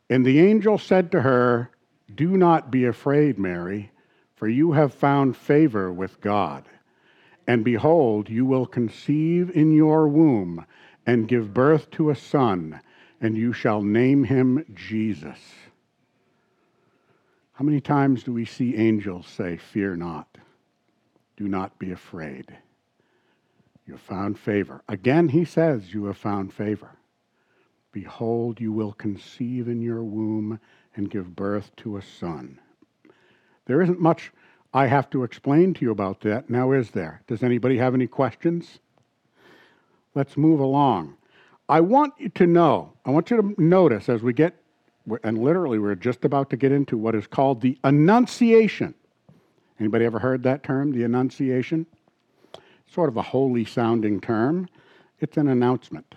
And 0.08 0.24
the 0.24 0.40
angel 0.40 0.78
said 0.78 1.12
to 1.12 1.22
her, 1.22 1.70
Do 2.14 2.36
not 2.36 2.70
be 2.70 2.86
afraid, 2.86 3.38
Mary, 3.38 3.90
for 4.34 4.48
you 4.48 4.72
have 4.72 4.92
found 4.94 5.36
favor 5.36 5.92
with 5.92 6.20
God. 6.20 6.64
And 7.46 7.64
behold, 7.64 8.28
you 8.28 8.44
will 8.44 8.66
conceive 8.66 9.50
in 9.54 9.72
your 9.72 10.08
womb 10.08 10.64
and 11.06 11.28
give 11.28 11.54
birth 11.54 11.90
to 11.92 12.10
a 12.10 12.16
son, 12.16 12.80
and 13.20 13.36
you 13.36 13.52
shall 13.52 13.82
name 13.82 14.24
him 14.24 14.64
Jesus. 14.74 15.38
How 17.62 17.66
many 17.66 17.80
times 17.80 18.24
do 18.24 18.32
we 18.32 18.44
see 18.44 18.74
angels 18.74 19.28
say, 19.28 19.56
Fear 19.56 19.94
not, 19.94 20.26
do 21.36 21.46
not 21.46 21.78
be 21.78 21.92
afraid? 21.92 22.58
You 23.86 23.94
have 23.94 24.02
found 24.02 24.36
favor. 24.36 24.82
Again, 24.88 25.28
he 25.28 25.44
says, 25.44 25.94
You 25.94 26.06
have 26.06 26.16
found 26.16 26.52
favor. 26.52 26.96
Behold, 27.92 28.60
you 28.60 28.72
will 28.72 28.92
conceive 28.92 29.68
in 29.68 29.80
your 29.80 30.02
womb 30.02 30.58
and 30.96 31.08
give 31.08 31.36
birth 31.36 31.70
to 31.76 31.96
a 31.96 32.02
son. 32.02 32.58
There 33.66 33.80
isn't 33.80 34.00
much 34.00 34.32
I 34.74 34.88
have 34.88 35.08
to 35.10 35.22
explain 35.22 35.72
to 35.74 35.84
you 35.84 35.92
about 35.92 36.22
that, 36.22 36.50
now 36.50 36.72
is 36.72 36.90
there? 36.90 37.22
Does 37.28 37.44
anybody 37.44 37.78
have 37.78 37.94
any 37.94 38.08
questions? 38.08 38.80
Let's 40.16 40.36
move 40.36 40.58
along. 40.58 41.14
I 41.68 41.78
want 41.80 42.14
you 42.18 42.28
to 42.30 42.46
know, 42.48 42.94
I 43.06 43.10
want 43.10 43.30
you 43.30 43.36
to 43.36 43.62
notice 43.62 44.08
as 44.08 44.20
we 44.20 44.32
get, 44.32 44.61
and 45.22 45.38
literally 45.38 45.78
we're 45.78 45.94
just 45.94 46.24
about 46.24 46.50
to 46.50 46.56
get 46.56 46.72
into 46.72 46.96
what 46.96 47.14
is 47.14 47.26
called 47.26 47.60
the 47.60 47.78
Annunciation. 47.84 48.94
Anybody 49.80 50.04
ever 50.04 50.18
heard 50.18 50.42
that 50.44 50.62
term, 50.62 50.92
the 50.92 51.02
Annunciation? 51.04 51.86
Sort 52.86 53.08
of 53.08 53.16
a 53.16 53.22
holy 53.22 53.64
sounding 53.64 54.20
term. 54.20 54.68
It's 55.20 55.36
an 55.36 55.48
announcement. 55.48 56.14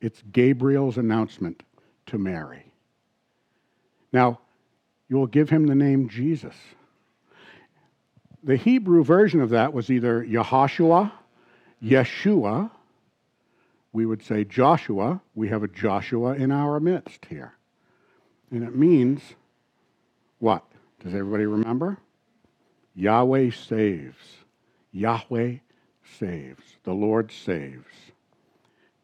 It's 0.00 0.22
Gabriel's 0.32 0.98
announcement 0.98 1.62
to 2.06 2.18
Mary. 2.18 2.64
Now, 4.12 4.40
you 5.08 5.16
will 5.16 5.26
give 5.26 5.50
him 5.50 5.66
the 5.66 5.74
name 5.74 6.08
Jesus. 6.08 6.54
The 8.44 8.56
Hebrew 8.56 9.02
version 9.02 9.40
of 9.40 9.50
that 9.50 9.72
was 9.72 9.90
either 9.90 10.24
Yehoshua, 10.24 11.10
Yeshua. 11.82 12.70
We 13.92 14.06
would 14.06 14.22
say 14.22 14.44
Joshua. 14.44 15.20
We 15.34 15.48
have 15.48 15.62
a 15.62 15.68
Joshua 15.68 16.34
in 16.34 16.52
our 16.52 16.78
midst 16.78 17.26
here. 17.26 17.57
And 18.50 18.64
it 18.64 18.74
means 18.74 19.20
what? 20.38 20.64
Does 21.02 21.14
everybody 21.14 21.46
remember? 21.46 21.98
Yahweh 22.94 23.50
saves. 23.50 24.16
Yahweh 24.92 25.56
saves. 26.18 26.62
The 26.84 26.92
Lord 26.92 27.30
saves. 27.30 27.84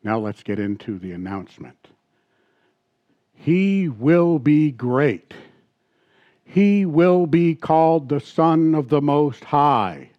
Now 0.02 0.18
let's 0.18 0.42
get 0.42 0.58
into 0.58 0.98
the 0.98 1.12
announcement. 1.12 1.88
He 3.34 3.88
will 3.88 4.38
be 4.38 4.70
great. 4.70 5.34
He 6.44 6.86
will 6.86 7.26
be 7.26 7.54
called 7.54 8.08
the 8.08 8.20
Son 8.20 8.74
of 8.74 8.88
the 8.88 9.00
Most 9.00 9.44
High, 9.44 10.10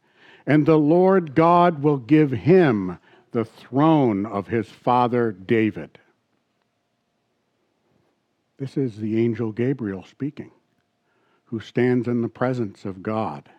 and 0.45 0.65
the 0.65 0.77
Lord 0.77 1.33
God 1.33 1.81
will 1.81 1.97
give 1.97 2.31
him 2.31 2.99
the 3.31 3.45
throne 3.45 4.25
of 4.25 4.47
his 4.47 4.67
father 4.67 5.31
David. 5.31 5.97
This 8.57 8.77
is 8.77 8.97
the 8.97 9.21
angel 9.21 9.51
Gabriel 9.51 10.03
speaking, 10.03 10.51
who 11.45 11.59
stands 11.59 12.07
in 12.07 12.21
the 12.21 12.29
presence 12.29 12.85
of 12.85 13.03
God. 13.03 13.49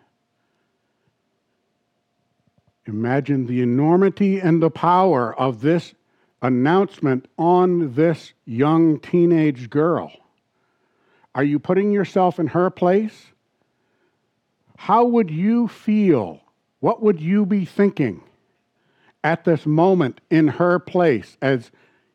Imagine 2.85 3.45
the 3.45 3.61
enormity 3.61 4.39
and 4.39 4.61
the 4.61 4.71
power 4.71 5.37
of 5.37 5.61
this 5.61 5.93
announcement 6.41 7.27
on 7.37 7.93
this 7.93 8.33
young 8.45 8.99
teenage 8.99 9.69
girl? 9.69 10.11
Are 11.35 11.43
you 11.43 11.59
putting 11.59 11.91
yourself 11.91 12.39
in 12.39 12.47
her 12.47 12.69
place? 12.69 13.27
How 14.77 15.05
would 15.05 15.29
you 15.29 15.67
feel? 15.67 16.41
What 16.79 17.01
would 17.03 17.19
you 17.19 17.45
be 17.45 17.65
thinking 17.65 18.23
at 19.23 19.43
this 19.43 19.65
moment 19.65 20.21
in 20.29 20.47
her 20.47 20.79
place 20.79 21.37
as 21.41 21.69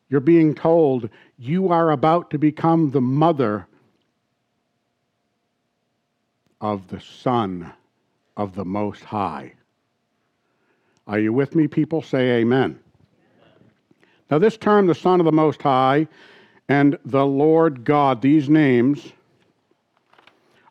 you're 0.09 0.19
being 0.19 0.55
told 0.55 1.09
you 1.43 1.69
are 1.69 1.91
about 1.91 2.29
to 2.29 2.37
become 2.37 2.91
the 2.91 3.01
mother 3.01 3.67
of 6.61 6.87
the 6.87 7.01
Son 7.01 7.73
of 8.37 8.55
the 8.55 8.63
Most 8.63 9.03
High? 9.03 9.53
Are 11.05 11.19
you 11.19 11.33
with 11.33 11.53
me, 11.53 11.67
people? 11.67 12.01
Say 12.01 12.39
amen. 12.39 12.79
Now, 14.31 14.39
this 14.39 14.55
term, 14.55 14.87
the 14.87 14.95
Son 14.95 15.19
of 15.19 15.25
the 15.25 15.31
Most 15.33 15.61
High 15.61 16.07
and 16.69 16.97
the 17.03 17.25
Lord 17.25 17.83
God, 17.83 18.21
these 18.21 18.47
names 18.47 19.11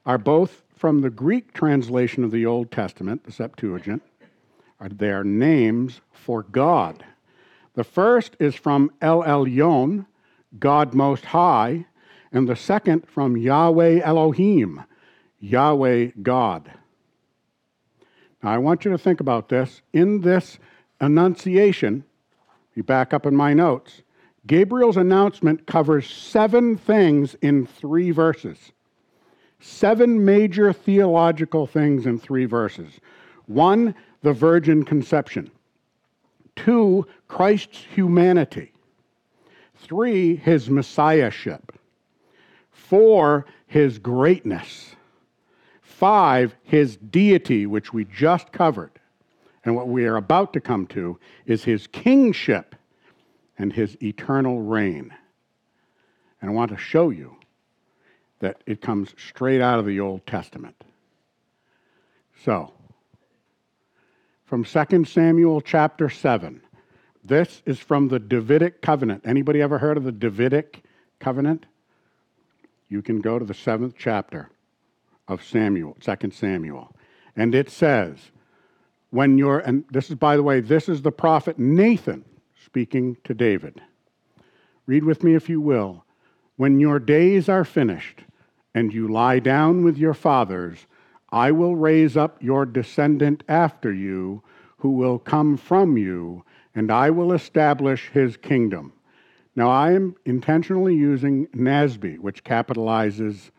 are 0.07 0.19
both 0.19 0.62
from 0.75 1.02
the 1.02 1.11
Greek 1.11 1.52
translation 1.52 2.25
of 2.25 2.31
the 2.31 2.47
Old 2.47 2.71
Testament, 2.73 3.25
the 3.25 3.33
Septuagint. 3.33 4.02
They 4.91 5.11
are 5.11 5.23
names 5.23 6.00
for 6.12 6.43
God. 6.43 7.05
The 7.75 7.85
first 7.85 8.37
is 8.41 8.55
from 8.55 8.91
El 9.00 9.23
Elyon, 9.23 10.07
God 10.59 10.95
Most 10.95 11.25
High, 11.25 11.87
and 12.33 12.49
the 12.49 12.57
second 12.57 13.09
from 13.09 13.37
Yahweh 13.37 14.01
Elohim, 14.03 14.83
Yahweh 15.41 16.11
God. 16.23 16.71
Now, 18.43 18.51
I 18.51 18.59
want 18.59 18.85
you 18.85 18.91
to 18.91 18.99
think 18.99 19.21
about 19.21 19.49
this. 19.49 19.83
In 19.93 20.21
this 20.21 20.59
annunciation, 21.01 22.05
you 22.75 22.83
back 22.83 23.13
up 23.13 23.27
in 23.27 23.37
my 23.37 23.55
notes, 23.55 24.03
Gabriel's 24.47 24.97
announcement 24.97 25.67
covers 25.67 26.09
seven 26.09 26.77
things 26.77 27.37
in 27.43 27.67
three 27.67 28.11
verses. 28.11 28.73
Seven 29.61 30.25
major 30.25 30.73
theological 30.73 31.67
things 31.67 32.07
in 32.07 32.19
three 32.19 32.47
verses. 32.47 32.99
One, 33.47 33.95
the 34.23 34.33
virgin 34.33 34.85
conception. 34.85 35.51
Two, 36.57 37.07
Christ's 37.29 37.79
humanity. 37.95 38.72
Three, 39.83 40.37
his 40.37 40.71
messiahship. 40.71 41.73
Four, 42.71 43.47
his 43.67 43.99
greatness. 43.99 44.95
Five, 45.81 46.55
his 46.62 46.97
deity, 46.97 47.67
which 47.67 47.93
we 47.93 48.05
just 48.05 48.53
covered. 48.53 48.93
And 49.65 49.77
what 49.77 49.89
we 49.89 50.07
are 50.07 50.17
about 50.17 50.53
to 50.55 50.61
come 50.61 50.87
to 50.89 51.19
is 51.47 51.65
his 51.65 51.87
kingship 51.87 52.75
and 53.59 53.73
his 53.73 53.97
eternal 54.03 54.62
reign. 54.62 55.12
And 56.41 56.51
I 56.51 56.53
want 56.53 56.71
to 56.71 56.77
show 56.77 57.11
you 57.11 57.37
that 58.41 58.62
it 58.67 58.81
comes 58.81 59.15
straight 59.17 59.61
out 59.61 59.79
of 59.79 59.87
the 59.87 60.01
Old 60.01 60.27
Testament. 60.27 60.75
So, 62.45 62.73
from 64.45 64.65
2 64.65 65.05
Samuel 65.05 65.61
chapter 65.61 66.09
7. 66.09 66.61
This 67.25 67.62
is 67.64 67.79
from 67.79 68.09
the 68.09 68.19
Davidic 68.19 68.83
covenant. 68.83 69.23
Anybody 69.25 69.62
ever 69.62 69.79
heard 69.79 69.97
of 69.97 70.05
the 70.05 70.12
Davidic 70.12 70.83
covenant? 71.21 71.67
You 72.88 73.00
can 73.00 73.21
go 73.21 73.38
to 73.38 73.45
the 73.45 73.55
7th 73.55 73.95
chapter 73.97 74.50
of 75.29 75.45
Samuel, 75.45 75.97
Second 76.00 76.35
Samuel. 76.35 76.95
And 77.37 77.55
it 77.55 77.71
says, 77.71 78.33
when 79.11 79.38
you're, 79.38 79.61
and 79.61 79.85
this 79.91 80.11
is, 80.11 80.17
by 80.17 80.37
the 80.37 80.43
way, 80.43 80.61
this 80.61 80.88
is 80.88 81.02
the 81.02 81.12
prophet 81.12 81.59
Nathan 81.59 82.25
speaking 82.64 83.17
to 83.25 83.35
David. 83.35 83.81
Read 84.87 85.05
with 85.05 85.23
me 85.23 85.35
if 85.35 85.49
you 85.49 85.61
will. 85.61 86.05
When 86.57 86.81
your 86.81 86.99
days 86.99 87.49
are 87.49 87.64
finished 87.64 88.23
and 88.75 88.93
you 88.93 89.09
lie 89.09 89.38
down 89.38 89.85
with 89.85 89.97
your 89.97 90.14
fathers, 90.14 90.87
I 91.31 91.52
will 91.52 91.76
raise 91.76 92.17
up 92.17 92.43
your 92.43 92.67
descendant 92.67 93.43
after 93.49 93.93
you, 93.93 94.43
who 94.79 94.91
will 94.91 95.19
come 95.19 95.57
from 95.57 95.97
you, 95.97 96.45
and 96.75 96.91
I 96.91 97.11
will 97.11 97.33
establish 97.33 98.09
his 98.11 98.37
kingdom. 98.37 98.93
Now, 99.55 99.69
I 99.69 99.93
am 99.93 100.17
intentionally 100.25 100.95
using 100.95 101.47
NASB, 101.49 102.19
which 102.19 102.45
capitalizes 102.45 103.50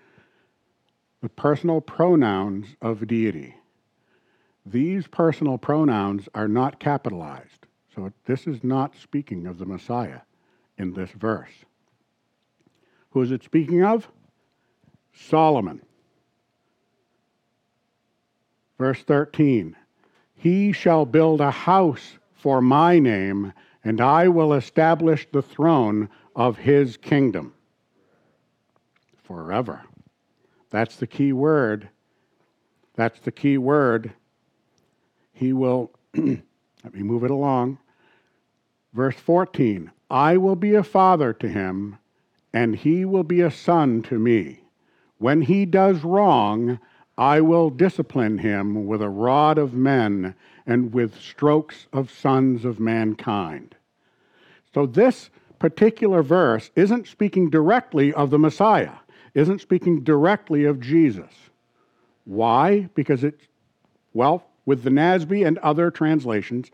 the 1.21 1.29
personal 1.29 1.81
pronouns 1.81 2.75
of 2.81 3.07
deity. 3.07 3.55
These 4.65 5.07
personal 5.07 5.57
pronouns 5.57 6.27
are 6.33 6.47
not 6.47 6.79
capitalized, 6.79 7.67
so 7.93 8.11
this 8.25 8.47
is 8.47 8.63
not 8.63 8.95
speaking 8.95 9.45
of 9.45 9.59
the 9.59 9.65
Messiah 9.65 10.21
in 10.77 10.93
this 10.93 11.11
verse. 11.11 11.51
Who 13.11 13.21
is 13.21 13.31
it 13.31 13.43
speaking 13.43 13.83
of? 13.83 14.07
Solomon. 15.13 15.81
Verse 18.79 19.03
13 19.03 19.75
He 20.35 20.71
shall 20.71 21.05
build 21.05 21.39
a 21.39 21.51
house 21.51 22.17
for 22.43 22.61
my 22.61 22.99
name, 22.99 23.53
and 23.85 24.01
I 24.01 24.27
will 24.27 24.51
establish 24.51 25.25
the 25.31 25.41
throne 25.41 26.09
of 26.35 26.57
his 26.57 26.97
kingdom 26.97 27.53
forever. 29.23 29.83
That's 30.69 30.97
the 30.97 31.07
key 31.07 31.31
word. 31.31 31.87
That's 32.95 33.17
the 33.21 33.31
key 33.31 33.57
word. 33.57 34.11
He 35.31 35.53
will, 35.53 35.91
let 36.13 36.93
me 36.93 37.01
move 37.01 37.23
it 37.23 37.31
along. 37.31 37.77
Verse 38.91 39.15
14 39.15 39.89
I 40.11 40.35
will 40.35 40.57
be 40.57 40.75
a 40.75 40.83
father 40.83 41.31
to 41.31 41.47
him, 41.47 41.97
and 42.51 42.75
he 42.75 43.05
will 43.05 43.23
be 43.23 43.39
a 43.39 43.51
son 43.51 44.01
to 44.01 44.19
me. 44.19 44.65
When 45.17 45.43
he 45.43 45.65
does 45.65 46.03
wrong, 46.03 46.77
I 47.17 47.39
will 47.39 47.69
discipline 47.69 48.39
him 48.39 48.85
with 48.85 49.01
a 49.01 49.07
rod 49.07 49.57
of 49.57 49.73
men 49.73 50.35
and 50.65 50.93
with 50.93 51.19
strokes 51.19 51.87
of 51.91 52.11
sons 52.11 52.65
of 52.65 52.79
mankind. 52.79 53.75
So, 54.73 54.85
this 54.85 55.29
particular 55.59 56.23
verse 56.23 56.71
isn't 56.75 57.07
speaking 57.07 57.49
directly 57.49 58.13
of 58.13 58.29
the 58.29 58.39
Messiah 58.39 58.93
isn't 59.33 59.61
speaking 59.61 60.03
directly 60.03 60.65
of 60.65 60.79
Jesus. 60.79 61.31
Why? 62.25 62.89
Because 62.93 63.23
it's, 63.23 63.47
well, 64.13 64.45
with 64.65 64.83
the 64.83 64.89
NASB 64.89 65.45
and 65.45 65.57
other 65.59 65.91
translations, 65.91 66.69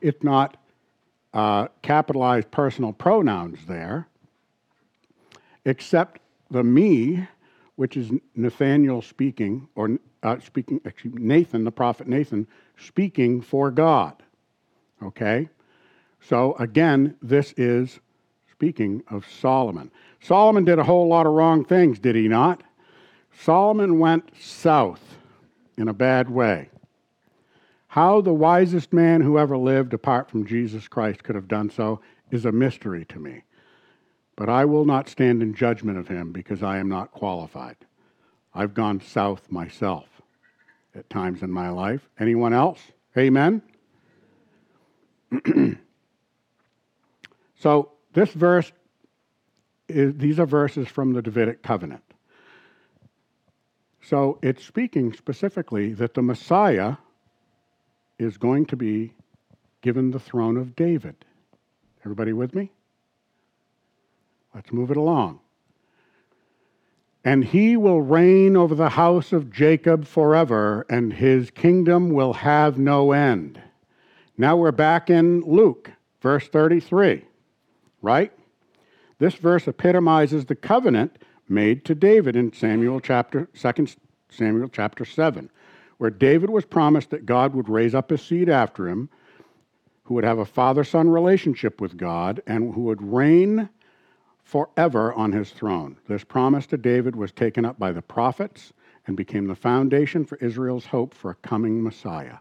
it's 0.00 0.22
not 0.22 0.56
uh, 1.32 1.68
capitalized 1.80 2.50
personal 2.50 2.92
pronouns 2.92 3.58
there, 3.66 4.06
except 5.64 6.20
the 6.50 6.62
me, 6.62 7.26
which 7.76 7.96
is 7.96 8.10
Nathaniel 8.34 9.02
speaking, 9.02 9.68
or 9.74 9.98
uh, 10.22 10.38
speaking, 10.40 10.80
me, 11.04 11.10
Nathan, 11.14 11.64
the 11.64 11.72
prophet 11.72 12.06
Nathan, 12.06 12.46
speaking 12.76 13.40
for 13.40 13.70
God. 13.70 14.22
Okay? 15.02 15.48
So 16.20 16.54
again, 16.58 17.16
this 17.22 17.52
is 17.56 18.00
speaking 18.50 19.02
of 19.10 19.26
Solomon. 19.26 19.90
Solomon 20.20 20.64
did 20.64 20.78
a 20.78 20.84
whole 20.84 21.08
lot 21.08 21.26
of 21.26 21.32
wrong 21.32 21.64
things, 21.64 21.98
did 21.98 22.14
he 22.14 22.28
not? 22.28 22.62
Solomon 23.40 23.98
went 23.98 24.30
south 24.38 25.16
in 25.76 25.88
a 25.88 25.94
bad 25.94 26.30
way. 26.30 26.68
How 27.88 28.20
the 28.20 28.32
wisest 28.32 28.92
man 28.92 29.20
who 29.20 29.38
ever 29.38 29.58
lived 29.58 29.92
apart 29.94 30.30
from 30.30 30.46
Jesus 30.46 30.88
Christ 30.88 31.24
could 31.24 31.34
have 31.34 31.48
done 31.48 31.70
so 31.70 32.00
is 32.30 32.46
a 32.46 32.52
mystery 32.52 33.04
to 33.06 33.18
me. 33.18 33.42
But 34.36 34.48
I 34.48 34.64
will 34.64 34.84
not 34.84 35.08
stand 35.08 35.42
in 35.42 35.54
judgment 35.54 35.98
of 35.98 36.08
him 36.08 36.32
because 36.32 36.62
I 36.62 36.78
am 36.78 36.88
not 36.88 37.12
qualified. 37.12 37.76
I've 38.54 38.74
gone 38.74 39.00
south 39.00 39.50
myself 39.50 40.06
at 40.94 41.08
times 41.10 41.42
in 41.42 41.50
my 41.50 41.68
life. 41.70 42.08
Anyone 42.18 42.52
else? 42.52 42.80
Amen? 43.16 43.62
so, 47.58 47.92
this 48.12 48.30
verse 48.30 48.70
is, 49.88 50.14
these 50.16 50.38
are 50.38 50.46
verses 50.46 50.88
from 50.88 51.12
the 51.12 51.22
Davidic 51.22 51.62
covenant. 51.62 52.02
So 54.02 54.38
it's 54.42 54.64
speaking 54.64 55.12
specifically 55.12 55.94
that 55.94 56.14
the 56.14 56.22
Messiah 56.22 56.96
is 58.18 58.36
going 58.36 58.66
to 58.66 58.76
be 58.76 59.12
given 59.80 60.10
the 60.10 60.18
throne 60.18 60.56
of 60.56 60.76
David. 60.76 61.16
Everybody 62.04 62.32
with 62.32 62.54
me? 62.54 62.70
Let's 64.54 64.72
move 64.72 64.90
it 64.90 64.96
along. 64.96 65.40
And 67.24 67.44
he 67.44 67.76
will 67.76 68.02
reign 68.02 68.56
over 68.56 68.74
the 68.74 68.90
house 68.90 69.32
of 69.32 69.52
Jacob 69.52 70.06
forever, 70.06 70.84
and 70.90 71.12
his 71.12 71.50
kingdom 71.50 72.10
will 72.10 72.32
have 72.32 72.78
no 72.78 73.12
end. 73.12 73.60
Now 74.36 74.56
we're 74.56 74.72
back 74.72 75.08
in 75.08 75.42
Luke, 75.42 75.90
verse 76.20 76.48
33, 76.48 77.24
right? 78.00 78.32
This 79.18 79.34
verse 79.34 79.68
epitomizes 79.68 80.46
the 80.46 80.56
covenant 80.56 81.18
made 81.48 81.84
to 81.84 81.94
David 81.94 82.34
in 82.34 82.52
Samuel 82.52 82.98
chapter 82.98 83.48
2 83.54 83.86
Samuel 84.28 84.68
chapter 84.68 85.04
7, 85.04 85.48
where 85.98 86.10
David 86.10 86.50
was 86.50 86.64
promised 86.64 87.10
that 87.10 87.26
God 87.26 87.54
would 87.54 87.68
raise 87.68 87.94
up 87.94 88.10
a 88.10 88.18
seed 88.18 88.48
after 88.48 88.88
him 88.88 89.08
who 90.04 90.14
would 90.14 90.24
have 90.24 90.38
a 90.38 90.44
father-son 90.44 91.08
relationship 91.08 91.80
with 91.80 91.96
God 91.96 92.42
and 92.46 92.74
who 92.74 92.80
would 92.82 93.00
reign 93.00 93.68
forever 94.42 95.12
on 95.12 95.32
his 95.32 95.50
throne. 95.50 95.96
This 96.08 96.24
promise 96.24 96.66
to 96.68 96.76
David 96.76 97.16
was 97.16 97.32
taken 97.32 97.64
up 97.64 97.78
by 97.78 97.92
the 97.92 98.02
prophets 98.02 98.72
and 99.06 99.16
became 99.16 99.46
the 99.46 99.54
foundation 99.54 100.24
for 100.24 100.36
Israel's 100.36 100.86
hope 100.86 101.14
for 101.14 101.30
a 101.30 101.34
coming 101.36 101.82
Messiah. 101.82 102.38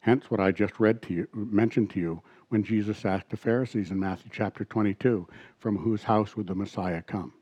Hence 0.00 0.30
what 0.30 0.40
I 0.40 0.50
just 0.50 0.80
read 0.80 1.02
to 1.02 1.14
you 1.14 1.28
mentioned 1.34 1.90
to 1.90 2.00
you 2.00 2.22
when 2.48 2.64
Jesus 2.64 3.04
asked 3.04 3.30
the 3.30 3.36
Pharisees 3.36 3.90
in 3.90 3.98
Matthew 3.98 4.30
chapter 4.32 4.64
22, 4.64 5.26
From 5.58 5.78
whose 5.78 6.02
house 6.02 6.36
would 6.36 6.46
the 6.46 6.54
Messiah 6.54 7.02
come? 7.02 7.32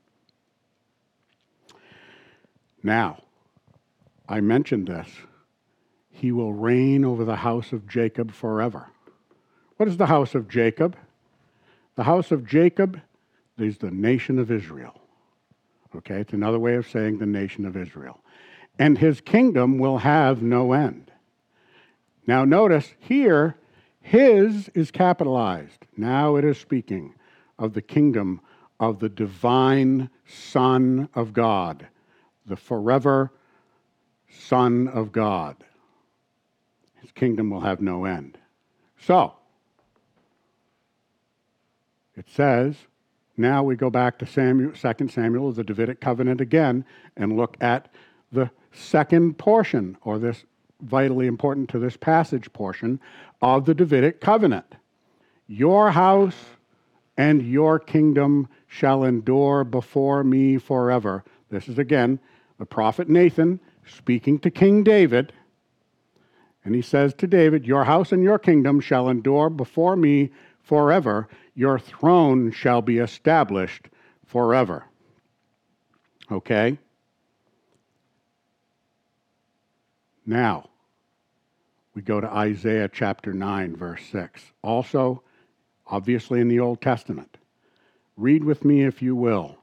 Now, 2.83 3.23
I 4.27 4.41
mentioned 4.41 4.87
this. 4.87 5.09
He 6.09 6.31
will 6.31 6.53
reign 6.53 7.03
over 7.03 7.25
the 7.25 7.35
house 7.35 7.73
of 7.73 7.87
Jacob 7.87 8.31
forever. 8.31 8.87
What 9.77 9.89
is 9.89 9.97
the 9.97 10.05
house 10.05 10.35
of 10.35 10.47
Jacob? 10.47 10.95
The 11.95 12.03
house 12.03 12.31
of 12.31 12.45
Jacob 12.45 13.01
is 13.61 13.77
the 13.77 13.91
nation 13.91 14.39
of 14.39 14.51
Israel. 14.51 14.99
Okay, 15.95 16.21
it's 16.21 16.33
another 16.33 16.59
way 16.59 16.75
of 16.75 16.87
saying 16.87 17.17
the 17.17 17.25
nation 17.25 17.65
of 17.65 17.75
Israel. 17.75 18.21
And 18.79 18.97
his 18.97 19.21
kingdom 19.21 19.77
will 19.77 19.99
have 19.99 20.41
no 20.41 20.73
end. 20.73 21.11
Now, 22.25 22.45
notice 22.45 22.93
here, 22.99 23.55
his 24.01 24.69
is 24.69 24.89
capitalized. 24.91 25.85
Now 25.97 26.35
it 26.37 26.45
is 26.45 26.57
speaking 26.57 27.13
of 27.59 27.73
the 27.73 27.81
kingdom 27.81 28.41
of 28.79 28.99
the 28.99 29.09
divine 29.09 30.09
Son 30.25 31.09
of 31.13 31.33
God, 31.33 31.87
the 32.45 32.55
forever 32.55 33.31
Son 34.29 34.87
of 34.87 35.11
God. 35.11 35.57
His 37.01 37.11
kingdom 37.11 37.49
will 37.49 37.61
have 37.61 37.81
no 37.81 38.05
end. 38.05 38.37
So, 38.99 39.33
it 42.15 42.25
says, 42.29 42.75
now 43.37 43.63
we 43.63 43.75
go 43.75 43.89
back 43.89 44.19
to 44.19 44.25
Samuel, 44.25 44.73
2 44.73 45.07
Samuel, 45.07 45.51
the 45.51 45.63
Davidic 45.63 46.01
covenant 46.01 46.41
again, 46.41 46.85
and 47.15 47.37
look 47.37 47.57
at 47.61 47.89
the 48.31 48.49
second 48.71 49.37
portion, 49.37 49.97
or 50.01 50.19
this 50.19 50.45
vitally 50.81 51.27
important 51.27 51.69
to 51.69 51.79
this 51.79 51.97
passage 51.97 52.51
portion 52.53 52.99
of 53.41 53.65
the 53.65 53.73
Davidic 53.73 54.21
covenant. 54.21 54.75
Your 55.47 55.91
house 55.91 56.35
and 57.17 57.41
your 57.41 57.79
kingdom 57.79 58.47
shall 58.67 59.03
endure 59.03 59.63
before 59.63 60.23
me 60.23 60.57
forever. 60.57 61.23
This 61.49 61.67
is 61.67 61.77
again 61.77 62.19
the 62.57 62.65
prophet 62.65 63.09
Nathan 63.09 63.59
speaking 63.85 64.39
to 64.39 64.49
King 64.49 64.83
David. 64.83 65.33
And 66.63 66.75
he 66.75 66.81
says 66.81 67.13
to 67.15 67.27
David, 67.27 67.65
Your 67.65 67.83
house 67.83 68.11
and 68.11 68.23
your 68.23 68.39
kingdom 68.39 68.79
shall 68.79 69.09
endure 69.09 69.49
before 69.49 69.95
me 69.95 70.31
forever. 70.63 71.27
Your 71.53 71.79
throne 71.79 72.51
shall 72.51 72.81
be 72.81 72.97
established 72.97 73.89
forever. 74.25 74.85
Okay? 76.31 76.77
Now, 80.25 80.69
we 81.93 82.01
go 82.01 82.21
to 82.21 82.27
Isaiah 82.27 82.89
chapter 82.91 83.33
9, 83.33 83.75
verse 83.75 84.01
6. 84.11 84.41
Also, 84.61 85.23
obviously 85.87 86.39
in 86.39 86.47
the 86.47 86.59
Old 86.59 86.81
Testament. 86.81 87.37
Read 88.15 88.43
with 88.43 88.63
me 88.63 88.83
if 88.83 89.01
you 89.01 89.15
will. 89.15 89.57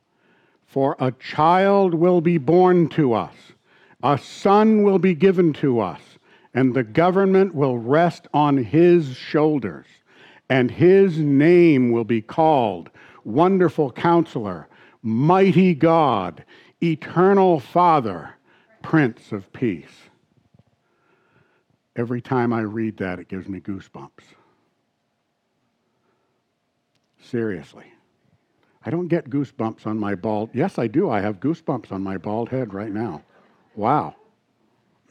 For 0.67 0.95
a 1.01 1.13
child 1.13 1.95
will 1.95 2.21
be 2.21 2.37
born 2.37 2.89
to 2.91 3.15
us, 3.15 3.35
a 4.03 4.19
son 4.19 4.83
will 4.83 4.99
be 4.99 5.15
given 5.15 5.55
to 5.55 5.81
us, 5.81 6.01
and 6.53 6.75
the 6.75 6.85
government 6.85 7.55
will 7.55 7.79
rest 7.79 8.29
on 8.35 8.59
his 8.59 9.17
shoulders, 9.17 9.87
and 10.49 10.71
his 10.71 11.19
name 11.19 11.91
will 11.91 12.05
be 12.05 12.23
called 12.23 12.91
Wonderful 13.25 13.93
Counselor, 13.93 14.69
Mighty 15.03 15.75
God, 15.75 16.45
Eternal 16.83 17.61
Father, 17.61 18.31
Prince 18.83 19.33
of 19.33 19.53
Peace. 19.53 20.09
Every 21.97 22.21
time 22.21 22.53
I 22.53 22.61
read 22.61 22.97
that, 22.99 23.19
it 23.19 23.29
gives 23.29 23.49
me 23.49 23.61
goosebumps. 23.61 24.23
Seriously. 27.21 27.93
I 28.87 28.91
don't 28.91 29.09
get 29.09 29.29
goosebumps 29.29 29.87
on 29.87 29.99
my 29.99 30.15
bald. 30.15 30.51
Yes, 30.55 30.79
I 30.79 30.87
do. 30.87 31.11
I 31.11 31.21
have 31.21 31.41
goosebumps 31.41 31.91
on 31.93 32.03
my 32.03 32.17
bald 32.17 32.49
head 32.49 32.73
right 32.73 32.93
now. 32.93 33.25
Wow. 33.75 34.15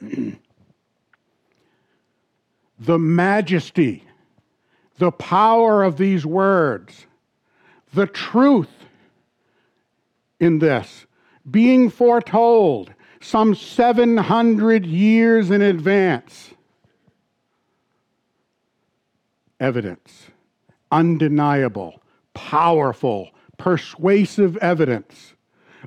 the 2.80 2.98
majesty, 2.98 4.02
the 4.98 5.12
power 5.12 5.82
of 5.82 5.96
these 5.96 6.26
words, 6.26 7.06
the 7.94 8.06
truth 8.06 8.70
in 10.40 10.58
this 10.58 11.06
being 11.50 11.90
foretold 11.90 12.92
some 13.20 13.54
700 13.54 14.86
years 14.86 15.50
in 15.50 15.62
advance. 15.62 16.50
Evidence, 19.58 20.26
undeniable, 20.92 22.00
powerful, 22.34 23.30
persuasive 23.56 24.56
evidence 24.58 25.34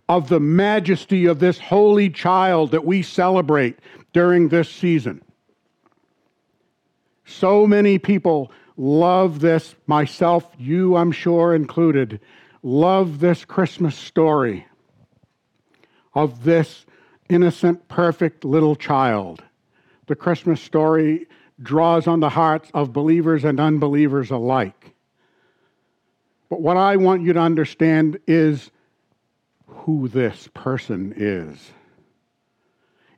of 0.10 0.28
the 0.28 0.39
majesty 0.39 1.26
of 1.26 1.39
this 1.39 1.58
holy 1.58 2.10
child 2.10 2.71
that 2.71 2.86
we 2.86 3.02
celebrate 3.02 3.80
during 4.12 4.50
this 4.50 4.69
season. 4.69 5.21
So 7.26 7.65
many 7.65 7.97
people 7.97 8.52
love 8.78 9.40
this, 9.40 9.76
myself, 9.88 10.48
you, 10.58 10.96
I'm 10.96 11.12
sure, 11.12 11.54
included, 11.54 12.20
love 12.64 13.20
this 13.20 13.46
Christmas 13.46 13.96
story 13.96 14.66
of 16.14 16.44
this 16.44 16.86
innocent, 17.30 17.88
perfect 17.88 18.44
little 18.44 18.76
child. 18.76 19.44
The 20.08 20.16
Christmas 20.16 20.62
story 20.62 21.28
draws 21.62 22.08
on 22.08 22.20
the 22.20 22.30
hearts 22.30 22.70
of 22.74 22.94
believers 22.94 23.44
and 23.44 23.60
unbelievers 23.60 24.32
alike. 24.32 24.94
But 26.50 26.62
what 26.62 26.76
I 26.76 26.98
want 26.98 27.22
you 27.22 27.34
to 27.34 27.40
understand 27.40 28.20
is 28.28 28.72
who 29.68 30.08
this 30.08 30.50
person 30.54 31.14
is. 31.16 31.72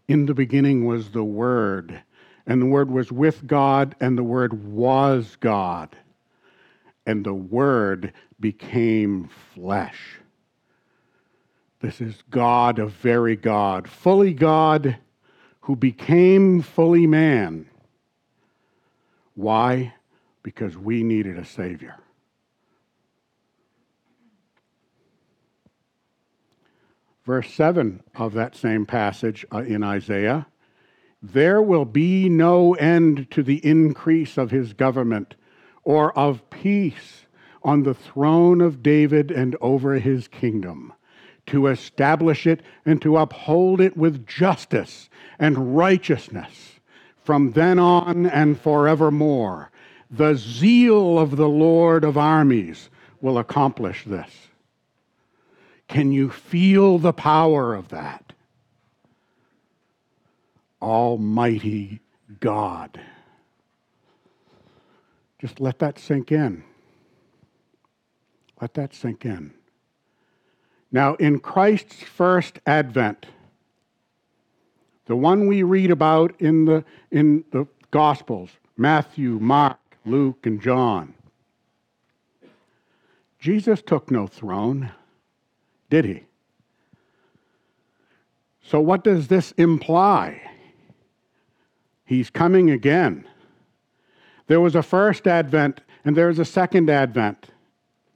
In 0.08 0.26
the 0.28 0.34
beginning 0.34 0.86
was 0.86 1.12
the 1.12 1.24
Word, 1.24 2.04
and 2.46 2.62
the 2.62 2.66
Word 2.66 2.92
was 2.92 3.12
with 3.12 3.46
God, 3.48 3.96
and 4.00 4.18
the 4.18 4.24
Word 4.24 4.66
was 4.66 5.38
God. 5.40 5.96
And 7.06 7.26
the 7.26 7.34
Word 7.34 8.14
became 8.40 9.30
flesh. 9.54 10.20
This 11.82 12.00
is 12.00 12.24
God, 12.30 12.80
a 12.80 12.88
very 12.88 13.36
God, 13.36 13.90
fully 13.90 14.34
God, 14.34 14.98
who 15.62 15.76
became 15.76 16.62
fully 16.62 17.08
man. 17.08 17.68
Why? 19.36 19.94
Because 20.44 20.78
we 20.78 21.04
needed 21.04 21.38
a 21.38 21.46
Savior. 21.46 21.96
verse 27.26 27.52
7 27.54 28.04
of 28.16 28.34
that 28.34 28.56
same 28.56 28.86
passage 28.86 29.46
uh, 29.52 29.60
in 29.60 29.84
Isaiah 29.84 30.46
there 31.24 31.62
will 31.62 31.86
be 31.86 32.28
no 32.28 32.74
end 32.74 33.32
to 33.32 33.42
the 33.42 33.66
increase 33.66 34.38
of 34.38 34.52
his 34.52 34.74
government 34.74 35.36
or 35.86 36.18
of 36.18 36.50
peace 36.50 37.26
on 37.64 37.84
the 37.84 37.94
throne 37.94 38.60
of 38.60 38.84
David 38.84 39.32
and 39.32 39.56
over 39.62 40.00
his 40.00 40.28
kingdom, 40.28 40.92
to 41.46 41.68
establish 41.68 42.46
it 42.46 42.62
and 42.86 43.02
to 43.02 43.18
uphold 43.18 43.80
it 43.80 43.96
with 43.96 44.28
justice 44.28 45.10
and 45.40 45.78
righteousness 45.78 46.80
from 47.24 47.52
then 47.52 47.80
on 47.80 48.26
and 48.26 48.60
forevermore. 48.60 49.72
The 50.12 50.36
zeal 50.36 51.18
of 51.18 51.38
the 51.38 51.48
Lord 51.48 52.04
of 52.04 52.18
armies 52.18 52.90
will 53.22 53.38
accomplish 53.38 54.04
this. 54.04 54.50
Can 55.88 56.12
you 56.12 56.30
feel 56.30 56.98
the 56.98 57.14
power 57.14 57.74
of 57.74 57.88
that? 57.90 58.33
Almighty 60.84 62.02
God. 62.40 63.00
Just 65.40 65.60
let 65.60 65.80
that 65.80 65.98
sink 65.98 66.32
in. 66.32 66.64
Let 68.62 68.74
that 68.76 68.94
sink 68.94 69.26
in. 69.26 69.54
Now, 70.92 71.16
in 71.16 71.40
Christ's 71.40 72.04
first 72.04 72.60
advent, 72.68 73.26
the 75.06 75.16
one 75.16 75.48
we 75.48 75.64
read 75.64 75.90
about 75.90 76.40
in 76.40 76.66
the, 76.66 76.86
in 77.12 77.44
the 77.52 77.66
Gospels 77.92 78.52
Matthew, 78.78 79.38
Mark, 79.40 79.80
Luke, 80.06 80.46
and 80.46 80.62
John 80.62 81.14
Jesus 83.40 83.82
took 83.82 84.10
no 84.10 84.26
throne 84.26 84.94
did 85.90 86.06
he? 86.06 86.24
So, 88.64 88.80
what 88.80 89.04
does 89.04 89.28
this 89.28 89.52
imply? 89.58 90.42
He's 92.14 92.30
coming 92.30 92.70
again. 92.70 93.28
There 94.46 94.62
was 94.62 94.76
a 94.76 94.84
first 94.84 95.26
advent 95.26 95.82
and 96.06 96.16
there 96.16 96.30
is 96.30 96.38
a 96.38 96.46
second 96.46 96.88
advent. 96.88 97.48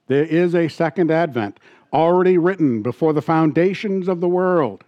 There 0.05 0.23
is 0.23 0.53
a 0.53 0.67
second 0.67 1.10
advent 1.10 1.60
already 1.91 2.38
written 2.38 2.83
before 2.83 3.12
the 3.12 3.23
foundations 3.23 4.07
of 4.07 4.21
the 4.21 4.29
world. 4.29 4.83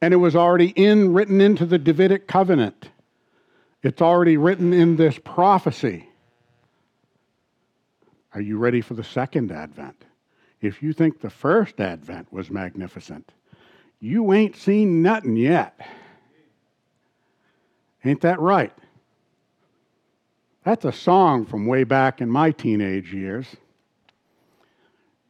And 0.00 0.14
it 0.14 0.18
was 0.18 0.36
already 0.36 0.68
in 0.76 1.12
written 1.12 1.40
into 1.40 1.66
the 1.66 1.76
Davidic 1.76 2.28
covenant. 2.28 2.90
It's 3.82 4.00
already 4.00 4.36
written 4.36 4.72
in 4.72 4.94
this 4.94 5.18
prophecy. 5.18 6.08
Are 8.32 8.40
you 8.40 8.58
ready 8.58 8.80
for 8.80 8.94
the 8.94 9.02
second 9.02 9.50
advent? 9.50 10.04
if 10.60 10.82
you 10.84 10.92
think 10.92 11.20
the 11.20 11.28
first 11.28 11.80
advent 11.80 12.32
was 12.32 12.48
magnificent, 12.48 13.32
you 13.98 14.32
ain't 14.32 14.56
seen 14.56 15.02
nothing 15.02 15.36
yet. 15.36 15.78
Ain't 18.04 18.20
that 18.20 18.40
right? 18.40 18.72
That's 20.64 20.84
a 20.84 20.92
song 20.92 21.44
from 21.44 21.66
way 21.66 21.84
back 21.84 22.20
in 22.20 22.30
my 22.30 22.50
teenage 22.50 23.12
years. 23.12 23.46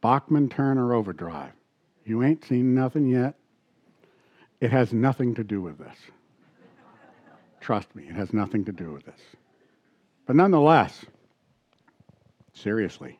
Bachman 0.01 0.49
Turner 0.49 0.93
Overdrive. 0.93 1.51
You 2.05 2.23
ain't 2.23 2.45
seen 2.45 2.75
nothing 2.75 3.07
yet. 3.07 3.35
It 4.61 4.71
has 4.71 4.93
nothing 4.93 5.35
to 5.35 5.43
do 5.43 5.61
with 5.61 5.77
this. 5.77 5.97
Trust 7.59 7.95
me, 7.95 8.03
it 8.03 8.15
has 8.15 8.31
nothing 8.31 8.63
to 8.65 8.71
do 8.71 8.91
with 8.91 9.05
this. 9.05 9.19
But 10.25 10.35
nonetheless, 10.35 11.05
seriously, 12.53 13.19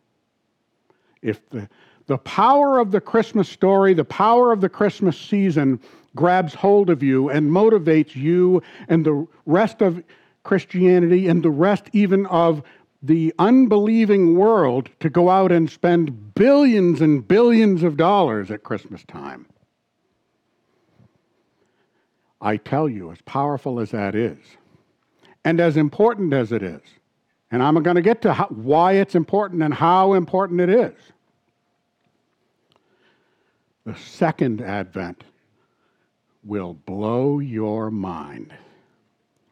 If 1.21 1.49
the, 1.49 1.67
the 2.07 2.17
power 2.19 2.79
of 2.79 2.91
the 2.91 3.01
Christmas 3.01 3.49
story, 3.49 3.93
the 3.93 4.05
power 4.05 4.51
of 4.51 4.61
the 4.61 4.69
Christmas 4.69 5.17
season 5.17 5.79
grabs 6.15 6.53
hold 6.53 6.89
of 6.89 7.03
you 7.03 7.29
and 7.29 7.49
motivates 7.49 8.15
you 8.15 8.61
and 8.87 9.05
the 9.05 9.27
rest 9.45 9.81
of 9.81 10.03
Christianity 10.43 11.27
and 11.27 11.43
the 11.43 11.49
rest 11.49 11.89
even 11.93 12.25
of 12.27 12.63
the 13.01 13.33
unbelieving 13.39 14.35
world 14.35 14.89
to 14.99 15.09
go 15.09 15.29
out 15.29 15.51
and 15.51 15.69
spend 15.69 16.33
billions 16.33 17.01
and 17.01 17.27
billions 17.27 17.83
of 17.83 17.97
dollars 17.97 18.49
at 18.49 18.63
Christmas 18.63 19.03
time. 19.03 19.45
I 22.41 22.57
tell 22.57 22.87
you, 22.87 23.11
as 23.11 23.21
powerful 23.21 23.79
as 23.79 23.91
that 23.91 24.15
is, 24.15 24.37
and 25.43 25.59
as 25.59 25.77
important 25.77 26.33
as 26.33 26.51
it 26.51 26.63
is, 26.63 26.81
and 27.51 27.61
I'm 27.61 27.81
going 27.81 27.95
to 27.95 28.01
get 28.01 28.21
to 28.23 28.33
how, 28.33 28.47
why 28.47 28.93
it's 28.93 29.15
important 29.15 29.61
and 29.63 29.73
how 29.73 30.13
important 30.13 30.61
it 30.61 30.69
is. 30.69 30.93
The 33.85 33.95
second 33.95 34.61
advent 34.61 35.23
will 36.43 36.73
blow 36.73 37.39
your 37.39 37.91
mind. 37.91 38.51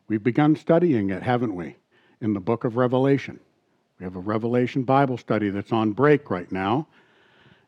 We've 0.08 0.24
begun 0.24 0.56
studying 0.56 1.12
it, 1.12 1.22
haven't 1.22 1.56
we, 1.56 1.76
in 2.20 2.34
the 2.34 2.40
book 2.40 2.64
of 2.64 2.76
Revelation. 2.76 3.40
We 4.00 4.06
have 4.06 4.16
a 4.16 4.20
Revelation 4.20 4.84
Bible 4.84 5.18
study 5.18 5.50
that's 5.50 5.72
on 5.72 5.92
break 5.92 6.32
right 6.32 6.52
now, 6.52 6.88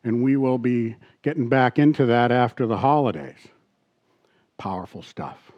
and 0.02 0.24
we 0.24 0.36
will 0.36 0.58
be 0.58 0.96
getting 1.22 1.48
back 1.48 1.78
into 1.78 2.04
that 2.06 2.32
after 2.32 2.66
the 2.66 2.76
holidays. 2.76 3.38
Powerful 4.58 5.02
stuff. 5.02 5.52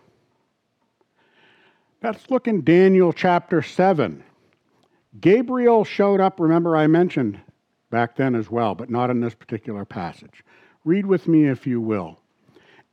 Let's 2.02 2.30
look 2.30 2.46
in 2.46 2.64
Daniel 2.64 3.12
chapter 3.12 3.62
7. 3.62 4.22
Gabriel 5.20 5.84
showed 5.84 6.20
up, 6.20 6.38
remember, 6.38 6.76
I 6.76 6.86
mentioned 6.86 7.40
back 7.90 8.14
then 8.14 8.34
as 8.34 8.50
well, 8.50 8.74
but 8.74 8.90
not 8.90 9.10
in 9.10 9.20
this 9.20 9.34
particular 9.34 9.84
passage. 9.84 10.44
Read 10.88 11.04
with 11.04 11.28
me, 11.28 11.44
if 11.44 11.66
you 11.66 11.82
will. 11.82 12.18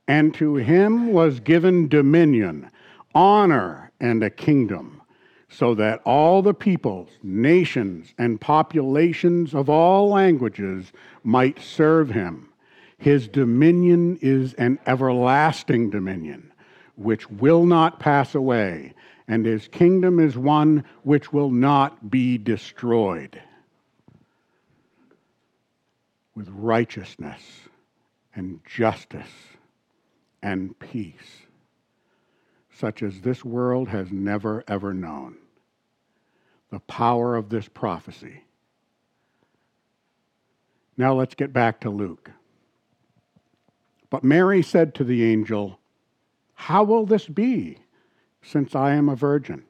And 0.06 0.34
to 0.34 0.56
him 0.56 1.14
was 1.14 1.40
given 1.40 1.88
dominion, 1.88 2.70
honor, 3.14 3.90
and 3.98 4.22
a 4.22 4.28
kingdom, 4.28 5.00
so 5.48 5.74
that 5.76 6.02
all 6.04 6.42
the 6.42 6.52
peoples, 6.52 7.08
nations, 7.22 8.12
and 8.18 8.38
populations 8.38 9.54
of 9.54 9.70
all 9.70 10.10
languages 10.10 10.92
might 11.24 11.58
serve 11.58 12.10
him. 12.10 12.50
His 12.98 13.28
dominion 13.28 14.18
is 14.20 14.52
an 14.54 14.78
everlasting 14.86 15.88
dominion, 15.88 16.52
which 16.96 17.30
will 17.30 17.64
not 17.64 17.98
pass 17.98 18.34
away, 18.34 18.92
and 19.26 19.46
his 19.46 19.68
kingdom 19.68 20.20
is 20.20 20.36
one 20.36 20.84
which 21.02 21.32
will 21.32 21.50
not 21.50 22.10
be 22.10 22.36
destroyed. 22.36 23.40
With 26.34 26.50
righteousness 26.50 27.65
and 28.36 28.60
justice 28.64 29.56
and 30.42 30.78
peace, 30.78 31.46
such 32.70 33.02
as 33.02 33.22
this 33.22 33.44
world 33.44 33.88
has 33.88 34.12
never 34.12 34.62
ever 34.68 34.94
known. 34.94 35.36
The 36.70 36.80
power 36.80 37.34
of 37.34 37.48
this 37.48 37.68
prophecy. 37.68 38.44
Now 40.96 41.14
let's 41.14 41.34
get 41.34 41.52
back 41.52 41.80
to 41.80 41.90
Luke. 41.90 42.30
But 44.10 44.22
Mary 44.22 44.62
said 44.62 44.94
to 44.94 45.04
the 45.04 45.24
angel, 45.24 45.78
How 46.54 46.84
will 46.84 47.06
this 47.06 47.26
be, 47.26 47.78
since 48.42 48.74
I 48.74 48.92
am 48.92 49.08
a 49.08 49.16
virgin? 49.16 49.64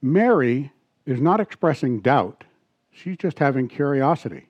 Mary 0.00 0.72
is 1.06 1.20
not 1.20 1.40
expressing 1.40 2.00
doubt, 2.00 2.44
she's 2.90 3.16
just 3.16 3.38
having 3.38 3.66
curiosity. 3.66 4.47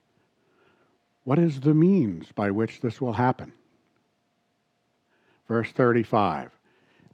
What 1.29 1.37
is 1.37 1.59
the 1.59 1.75
means 1.75 2.31
by 2.31 2.49
which 2.49 2.81
this 2.81 2.99
will 2.99 3.13
happen? 3.13 3.53
Verse 5.47 5.71
35 5.71 6.49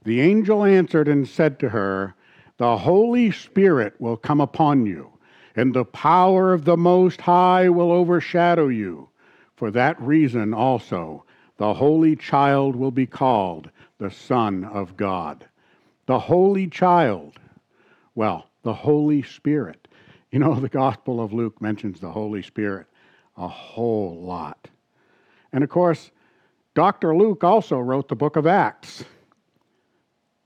The 0.04 0.22
angel 0.22 0.64
answered 0.64 1.06
and 1.06 1.28
said 1.28 1.58
to 1.58 1.68
her, 1.68 2.14
The 2.56 2.78
Holy 2.78 3.30
Spirit 3.30 3.92
will 3.98 4.16
come 4.16 4.40
upon 4.40 4.86
you, 4.86 5.12
and 5.54 5.74
the 5.74 5.84
power 5.84 6.54
of 6.54 6.64
the 6.64 6.78
Most 6.78 7.20
High 7.20 7.68
will 7.68 7.92
overshadow 7.92 8.68
you. 8.68 9.10
For 9.54 9.70
that 9.72 10.00
reason 10.00 10.54
also, 10.54 11.26
the 11.58 11.74
Holy 11.74 12.16
Child 12.16 12.74
will 12.74 12.90
be 12.90 13.06
called 13.06 13.68
the 13.98 14.10
Son 14.10 14.64
of 14.64 14.96
God. 14.96 15.44
The 16.06 16.20
Holy 16.20 16.68
Child, 16.68 17.38
well, 18.14 18.48
the 18.62 18.72
Holy 18.72 19.20
Spirit. 19.20 19.88
You 20.30 20.38
know, 20.38 20.54
the 20.58 20.70
Gospel 20.70 21.22
of 21.22 21.34
Luke 21.34 21.60
mentions 21.60 22.00
the 22.00 22.12
Holy 22.12 22.40
Spirit 22.40 22.86
a 23.36 23.48
whole 23.48 24.20
lot. 24.20 24.68
And 25.52 25.62
of 25.62 25.70
course, 25.70 26.10
Dr. 26.74 27.16
Luke 27.16 27.42
also 27.42 27.78
wrote 27.78 28.08
the 28.08 28.16
book 28.16 28.36
of 28.36 28.46
Acts, 28.46 29.04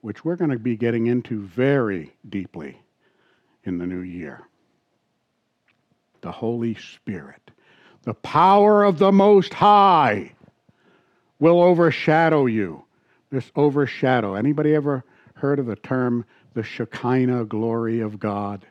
which 0.01 0.25
we're 0.25 0.37
going 0.37 0.51
to 0.51 0.59
be 0.59 0.77
getting 0.77 1.07
into 1.07 1.41
very 1.41 2.15
deeply 2.29 2.81
in 3.65 3.79
the 3.79 3.87
new 3.87 4.01
year. 4.01 4.43
The 6.21 6.31
Holy 6.31 6.75
Spirit, 6.75 7.51
the 8.03 8.15
power 8.15 8.85
of 8.85 8.99
the 8.99 9.13
Most 9.13 9.55
High 9.55 10.33
will 11.39 11.61
overshadow 11.61 12.47
you. 12.47 12.85
This 13.31 13.51
overshadow. 13.57 14.35
Anybody 14.35 14.75
ever 14.75 15.05
heard 15.35 15.59
of 15.59 15.67
the 15.67 15.77
term 15.77 16.25
the 16.55 16.63
Shekinah 16.63 17.45
glory 17.47 18.01
of 18.01 18.19
God? 18.19 18.67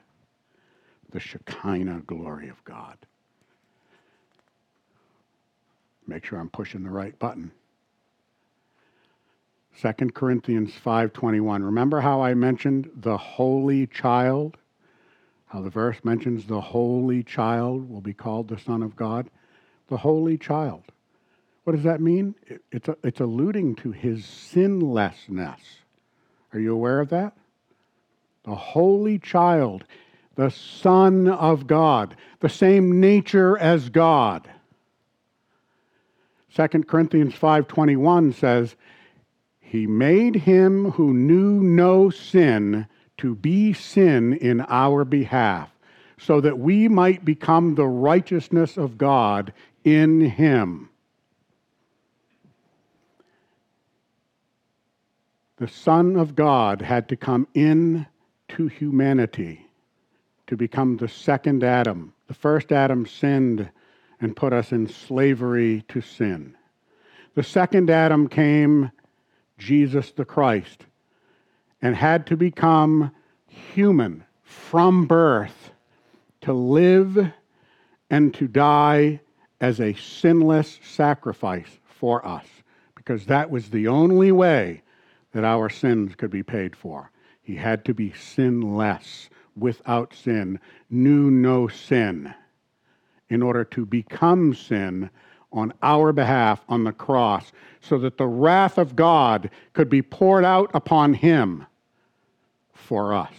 The 1.12 1.20
Shekinah 1.20 2.04
glory 2.06 2.50
of 2.50 2.64
God. 2.66 2.98
Make 6.10 6.26
sure 6.26 6.40
I'm 6.40 6.50
pushing 6.50 6.84
the 6.84 6.90
right 6.90 7.18
button. 7.20 7.52
2 9.80 10.14
Corinthians 10.14 10.74
5:21. 10.74 11.64
Remember 11.64 12.02
how 12.02 12.22
I 12.22 12.34
mentioned 12.34 12.90
the 12.96 13.16
holy 13.16 13.86
child? 13.86 14.58
How 15.46 15.62
the 15.62 15.70
verse 15.70 16.04
mentions 16.04 16.46
the 16.46 16.62
holy 16.62 17.24
child 17.24 17.90
will 17.90 18.02
be 18.02 18.14
called 18.14 18.48
the 18.48 18.58
son 18.58 18.82
of 18.82 18.96
God? 18.96 19.30
The 19.88 19.98
holy 19.98 20.38
child. 20.38 20.84
What 21.64 21.76
does 21.76 21.84
that 21.84 22.02
mean? 22.02 22.34
It's, 22.72 22.90
it's 23.04 23.20
alluding 23.20 23.76
to 23.76 23.92
his 23.92 24.26
sinlessness. 24.26 25.62
Are 26.52 26.60
you 26.60 26.74
aware 26.74 27.00
of 27.00 27.10
that? 27.10 27.38
The 28.44 28.56
holy 28.56 29.20
child, 29.20 29.84
the 30.36 30.50
Son 30.50 31.28
of 31.28 31.68
God, 31.68 32.16
the 32.40 32.50
same 32.50 33.00
nature 33.00 33.58
as 33.58 33.90
God. 33.90 34.50
2 36.50 36.88
Corinthians 36.88 37.36
5:21 37.36 38.34
says, 38.34 38.76
"He 39.60 39.86
made 39.86 40.36
him 40.36 40.92
who 40.92 41.14
knew 41.14 41.62
no 41.62 42.10
sin 42.10 42.88
to 43.18 43.36
be 43.36 43.74
sin 43.74 44.34
in 44.34 44.62
our 44.68 45.06
behalf, 45.06 45.78
so 46.18 46.42
that 46.42 46.58
we 46.58 46.88
might 46.88 47.24
become 47.24 47.76
the 47.76 47.88
righteousness 47.88 48.78
of 48.78 48.98
God 48.98 49.54
in 49.84 50.22
him." 50.22 50.90
The 55.58 55.68
Son 55.68 56.16
of 56.16 56.36
God 56.36 56.82
had 56.82 57.10
to 57.10 57.16
come 57.16 57.46
in 57.54 58.08
to 58.48 58.68
humanity 58.68 59.68
to 60.48 60.58
become 60.58 60.98
the 60.98 61.08
second 61.08 61.64
Adam. 61.64 62.14
The 62.28 62.34
first 62.34 62.72
Adam 62.72 63.06
sinned 63.06 63.70
and 64.22 64.36
put 64.36 64.54
us 64.54 64.72
in 64.72 64.88
slavery 64.88 65.84
to 65.88 66.02
sin. 66.02 66.56
The 67.36 67.44
second 67.44 67.90
Adam 67.90 68.28
came, 68.28 68.92
Jesus 69.58 70.12
the 70.12 70.26
Christ, 70.26 70.86
and 71.82 71.96
had 71.96 72.28
to 72.28 72.38
become 72.38 73.12
human 73.48 74.24
from 74.44 75.06
birth 75.06 75.72
to 76.42 76.54
live 76.54 77.32
and 78.10 78.34
to 78.34 78.48
die 78.48 79.22
as 79.62 79.80
a 79.80 79.94
sinless 79.94 80.80
sacrifice 80.84 81.80
for 81.86 82.26
us, 82.26 82.46
because 82.96 83.26
that 83.26 83.50
was 83.50 83.70
the 83.70 83.88
only 83.88 84.32
way 84.32 84.82
that 85.32 85.44
our 85.44 85.70
sins 85.70 86.16
could 86.16 86.32
be 86.32 86.44
paid 86.44 86.76
for. 86.76 87.12
He 87.42 87.56
had 87.56 87.86
to 87.86 87.94
be 87.94 88.14
sinless, 88.14 89.30
without 89.56 90.14
sin, 90.14 90.60
knew 90.90 91.30
no 91.30 91.68
sin 91.68 92.34
in 93.30 93.42
order 93.42 93.64
to 93.64 93.86
become 93.86 94.54
sin 94.54 95.10
on 95.52 95.74
our 95.82 96.12
behalf 96.12 96.64
on 96.70 96.84
the 96.84 96.92
cross, 96.92 97.52
so 97.82 97.98
that 97.98 98.18
the 98.18 98.28
wrath 98.28 98.78
of 98.78 98.96
God 98.96 99.50
could 99.74 99.90
be 99.90 100.02
poured 100.02 100.46
out 100.46 100.70
upon 100.74 101.14
him 101.14 101.66
for 102.74 103.14
us. 103.14 103.34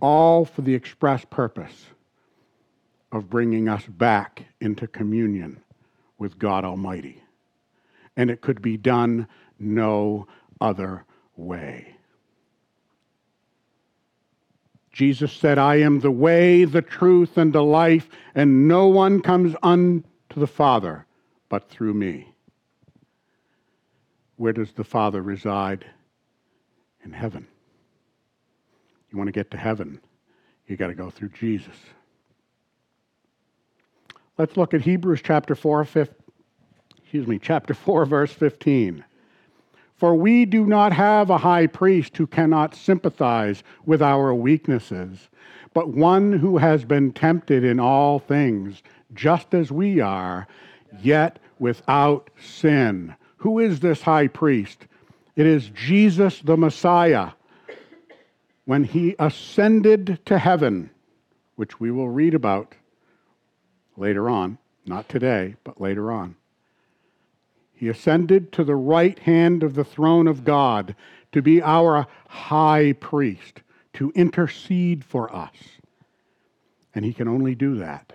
All 0.00 0.44
for 0.44 0.62
the 0.62 0.74
express 0.74 1.24
purpose 1.28 1.86
of 3.12 3.28
bringing 3.28 3.68
us 3.68 3.84
back 3.86 4.44
into 4.60 4.86
communion 4.86 5.62
with 6.18 6.38
God 6.38 6.64
Almighty. 6.64 7.22
And 8.16 8.30
it 8.30 8.40
could 8.40 8.62
be 8.62 8.76
done 8.76 9.28
no 9.58 10.26
other 10.60 11.04
way. 11.36 11.96
Jesus 14.92 15.32
said, 15.32 15.58
I 15.58 15.76
am 15.76 16.00
the 16.00 16.10
way, 16.10 16.64
the 16.64 16.82
truth, 16.82 17.38
and 17.38 17.52
the 17.52 17.64
life, 17.64 18.08
and 18.34 18.68
no 18.68 18.86
one 18.86 19.20
comes 19.22 19.56
unto 19.62 20.04
the 20.36 20.46
Father 20.46 21.06
but 21.48 21.68
through 21.70 21.94
me. 21.94 22.28
Where 24.36 24.52
does 24.52 24.72
the 24.72 24.84
Father 24.84 25.22
reside? 25.22 25.86
In 27.04 27.12
heaven. 27.12 27.46
You 29.10 29.18
want 29.18 29.28
to 29.28 29.32
get 29.32 29.50
to 29.50 29.56
heaven, 29.56 30.00
you 30.66 30.76
got 30.76 30.86
to 30.86 30.94
go 30.94 31.10
through 31.10 31.30
Jesus. 31.30 31.76
Let's 34.38 34.56
look 34.56 34.72
at 34.72 34.80
Hebrews 34.80 35.20
chapter 35.22 35.54
4, 35.54 35.84
5, 35.84 36.14
excuse 37.02 37.26
me, 37.26 37.38
chapter 37.38 37.74
4, 37.74 38.06
verse 38.06 38.32
15. 38.32 39.04
For 40.02 40.16
we 40.16 40.46
do 40.46 40.66
not 40.66 40.92
have 40.94 41.30
a 41.30 41.38
high 41.38 41.68
priest 41.68 42.16
who 42.16 42.26
cannot 42.26 42.74
sympathize 42.74 43.62
with 43.86 44.02
our 44.02 44.34
weaknesses, 44.34 45.28
but 45.74 45.90
one 45.90 46.32
who 46.32 46.58
has 46.58 46.84
been 46.84 47.12
tempted 47.12 47.62
in 47.62 47.78
all 47.78 48.18
things, 48.18 48.82
just 49.14 49.54
as 49.54 49.70
we 49.70 50.00
are, 50.00 50.48
yet 51.00 51.38
without 51.60 52.30
sin. 52.36 53.14
Who 53.36 53.60
is 53.60 53.78
this 53.78 54.02
high 54.02 54.26
priest? 54.26 54.88
It 55.36 55.46
is 55.46 55.68
Jesus 55.68 56.40
the 56.40 56.56
Messiah. 56.56 57.30
When 58.64 58.82
he 58.82 59.14
ascended 59.20 60.18
to 60.26 60.36
heaven, 60.36 60.90
which 61.54 61.78
we 61.78 61.92
will 61.92 62.08
read 62.08 62.34
about 62.34 62.74
later 63.96 64.28
on, 64.28 64.58
not 64.84 65.08
today, 65.08 65.54
but 65.62 65.80
later 65.80 66.10
on. 66.10 66.34
He 67.82 67.88
ascended 67.88 68.52
to 68.52 68.62
the 68.62 68.76
right 68.76 69.18
hand 69.18 69.64
of 69.64 69.74
the 69.74 69.82
throne 69.82 70.28
of 70.28 70.44
God 70.44 70.94
to 71.32 71.42
be 71.42 71.60
our 71.60 72.06
high 72.28 72.92
priest, 72.92 73.62
to 73.94 74.12
intercede 74.14 75.04
for 75.04 75.34
us. 75.34 75.56
And 76.94 77.04
he 77.04 77.12
can 77.12 77.26
only 77.26 77.56
do 77.56 77.74
that, 77.78 78.12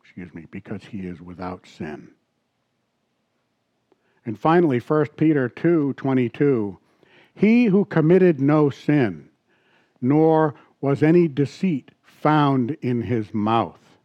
excuse 0.00 0.32
me, 0.32 0.46
because 0.50 0.84
he 0.84 1.00
is 1.00 1.20
without 1.20 1.66
sin. 1.66 2.08
And 4.24 4.40
finally, 4.40 4.78
1 4.78 5.06
Peter 5.18 5.50
2 5.50 5.92
22. 5.92 6.78
He 7.34 7.66
who 7.66 7.84
committed 7.84 8.40
no 8.40 8.70
sin, 8.70 9.28
nor 10.00 10.54
was 10.80 11.02
any 11.02 11.28
deceit 11.28 11.90
found 12.02 12.70
in 12.80 13.02
his 13.02 13.34
mouth. 13.34 13.98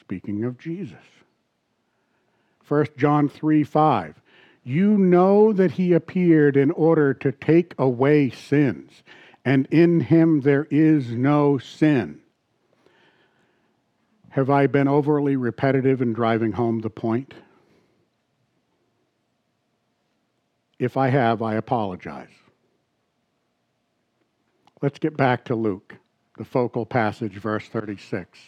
Speaking 0.00 0.44
of 0.44 0.56
Jesus. 0.56 1.17
1 2.68 2.86
John 2.96 3.28
3 3.28 3.64
5. 3.64 4.20
You 4.64 4.98
know 4.98 5.52
that 5.52 5.72
he 5.72 5.92
appeared 5.92 6.56
in 6.56 6.70
order 6.72 7.14
to 7.14 7.32
take 7.32 7.74
away 7.78 8.30
sins, 8.30 9.02
and 9.44 9.66
in 9.70 10.00
him 10.00 10.42
there 10.42 10.66
is 10.70 11.10
no 11.10 11.58
sin. 11.58 12.20
Have 14.30 14.50
I 14.50 14.66
been 14.66 14.88
overly 14.88 15.36
repetitive 15.36 16.02
in 16.02 16.12
driving 16.12 16.52
home 16.52 16.80
the 16.80 16.90
point? 16.90 17.34
If 20.78 20.96
I 20.96 21.08
have, 21.08 21.42
I 21.42 21.54
apologize. 21.54 22.28
Let's 24.80 24.98
get 24.98 25.16
back 25.16 25.46
to 25.46 25.56
Luke, 25.56 25.96
the 26.36 26.44
focal 26.44 26.86
passage, 26.86 27.32
verse 27.32 27.66
36. 27.66 28.38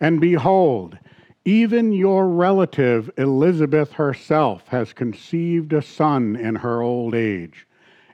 And 0.00 0.20
behold, 0.20 0.96
even 1.44 1.92
your 1.92 2.28
relative 2.28 3.10
Elizabeth 3.18 3.92
herself 3.92 4.66
has 4.68 4.92
conceived 4.92 5.72
a 5.72 5.82
son 5.82 6.36
in 6.36 6.56
her 6.56 6.80
old 6.80 7.14
age, 7.14 7.66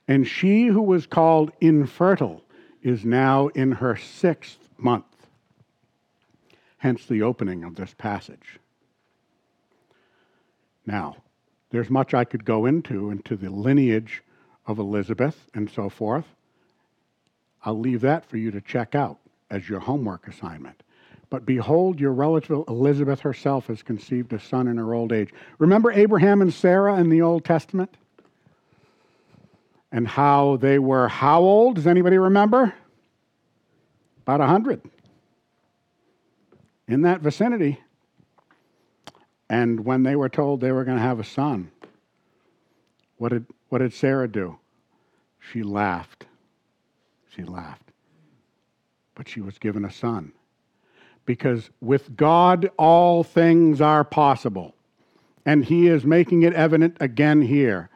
and 0.08 0.26
she 0.26 0.66
who 0.66 0.82
was 0.82 1.06
called 1.06 1.52
infertile 1.60 2.42
is 2.82 3.04
now 3.04 3.48
in 3.48 3.72
her 3.72 3.96
sixth 3.96 4.58
month. 4.76 5.04
Hence 6.78 7.06
the 7.06 7.22
opening 7.22 7.62
of 7.62 7.76
this 7.76 7.94
passage. 7.96 8.58
Now, 10.86 11.16
there's 11.70 11.90
much 11.90 12.14
I 12.14 12.24
could 12.24 12.44
go 12.44 12.66
into, 12.66 13.10
into 13.10 13.36
the 13.36 13.50
lineage 13.50 14.22
of 14.66 14.78
Elizabeth 14.78 15.48
and 15.54 15.70
so 15.70 15.88
forth. 15.88 16.24
I'll 17.64 17.78
leave 17.78 18.00
that 18.00 18.24
for 18.24 18.38
you 18.38 18.50
to 18.50 18.60
check 18.60 18.94
out 18.94 19.18
as 19.50 19.68
your 19.68 19.80
homework 19.80 20.26
assignment. 20.26 20.82
But 21.30 21.46
behold, 21.46 22.00
your 22.00 22.12
relative 22.12 22.64
Elizabeth 22.66 23.20
herself 23.20 23.68
has 23.68 23.82
conceived 23.82 24.32
a 24.32 24.40
son 24.40 24.66
in 24.66 24.76
her 24.76 24.92
old 24.92 25.12
age. 25.12 25.32
Remember 25.58 25.92
Abraham 25.92 26.42
and 26.42 26.52
Sarah 26.52 26.96
in 26.96 27.08
the 27.08 27.22
Old 27.22 27.44
Testament? 27.44 27.96
And 29.92 30.06
how 30.06 30.56
they 30.56 30.80
were 30.80 31.06
how 31.06 31.40
old? 31.40 31.76
Does 31.76 31.86
anybody 31.86 32.18
remember? 32.18 32.74
About 34.22 34.40
a 34.40 34.44
100. 34.44 34.82
In 36.88 37.02
that 37.02 37.20
vicinity. 37.20 37.78
And 39.48 39.84
when 39.84 40.02
they 40.02 40.16
were 40.16 40.28
told 40.28 40.60
they 40.60 40.72
were 40.72 40.84
going 40.84 40.96
to 40.96 41.02
have 41.02 41.20
a 41.20 41.24
son, 41.24 41.70
what 43.18 43.30
did, 43.30 43.46
what 43.68 43.78
did 43.78 43.92
Sarah 43.92 44.28
do? 44.28 44.58
She 45.52 45.62
laughed. 45.62 46.26
She 47.34 47.44
laughed. 47.44 47.92
But 49.14 49.28
she 49.28 49.40
was 49.40 49.58
given 49.58 49.84
a 49.84 49.92
son 49.92 50.32
because 51.26 51.70
with 51.80 52.16
God 52.16 52.70
all 52.78 53.22
things 53.22 53.80
are 53.80 54.04
possible. 54.04 54.74
And 55.46 55.64
he 55.64 55.88
is 55.88 56.04
making 56.04 56.42
it 56.42 56.52
evident 56.52 56.96
again 57.00 57.42
here. 57.42 57.88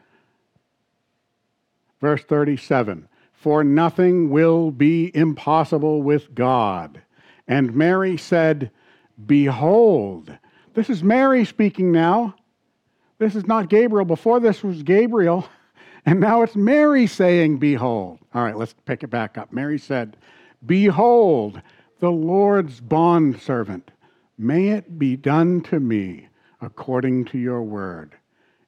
Verse 2.01 2.23
37 2.23 3.07
For 3.33 3.63
nothing 3.63 4.29
will 4.29 4.71
be 4.71 5.11
impossible 5.15 6.01
with 6.01 6.33
God. 6.35 7.01
And 7.47 7.75
Mary 7.75 8.17
said, 8.17 8.71
Behold, 9.25 10.35
this 10.73 10.89
is 10.89 11.03
Mary 11.03 11.45
speaking 11.45 11.91
now. 11.91 12.35
This 13.17 13.35
is 13.35 13.45
not 13.45 13.69
Gabriel. 13.69 14.05
Before 14.05 14.39
this 14.39 14.63
was 14.63 14.83
Gabriel. 14.83 15.47
And 16.07 16.19
now 16.19 16.43
it's 16.43 16.55
Mary 16.55 17.07
saying, 17.07 17.57
Behold. 17.57 18.19
All 18.31 18.43
right, 18.43 18.55
let's 18.55 18.75
pick 18.85 19.01
it 19.01 19.07
back 19.07 19.39
up. 19.39 19.51
Mary 19.51 19.79
said, 19.79 20.17
Behold, 20.63 21.59
the 22.05 22.11
Lord's 22.11 22.81
bondservant. 22.81 23.89
May 24.37 24.69
it 24.69 24.99
be 24.99 25.15
done 25.15 25.61
to 25.61 25.79
me 25.79 26.27
according 26.61 27.25
to 27.25 27.39
your 27.39 27.63
word. 27.63 28.13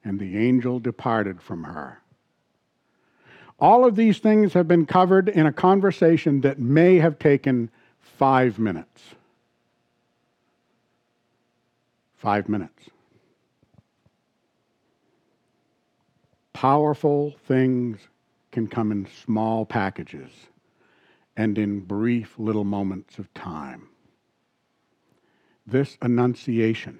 And 0.02 0.18
the 0.18 0.36
angel 0.36 0.80
departed 0.80 1.40
from 1.40 1.62
her. 1.62 2.02
All 3.60 3.84
of 3.84 3.94
these 3.94 4.18
things 4.18 4.54
have 4.54 4.66
been 4.66 4.86
covered 4.86 5.28
in 5.28 5.46
a 5.46 5.52
conversation 5.52 6.40
that 6.40 6.58
may 6.58 6.96
have 6.96 7.20
taken 7.20 7.70
five 8.00 8.58
minutes. 8.58 9.02
Five 12.16 12.48
minutes. 12.48 12.90
Powerful 16.54 17.36
things 17.46 18.00
can 18.50 18.66
come 18.66 18.90
in 18.90 19.06
small 19.24 19.64
packages 19.64 20.32
and 21.38 21.56
in 21.56 21.78
brief 21.78 22.34
little 22.36 22.64
moments 22.64 23.16
of 23.20 23.32
time. 23.32 23.88
This 25.64 25.96
annunciation 26.02 26.98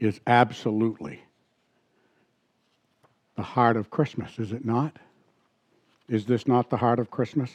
is 0.00 0.20
absolutely 0.26 1.22
the 3.36 3.42
heart 3.42 3.76
of 3.76 3.90
Christmas, 3.90 4.40
is 4.40 4.50
it 4.50 4.64
not? 4.64 4.98
Is 6.08 6.26
this 6.26 6.48
not 6.48 6.68
the 6.68 6.76
heart 6.76 6.98
of 6.98 7.12
Christmas? 7.12 7.52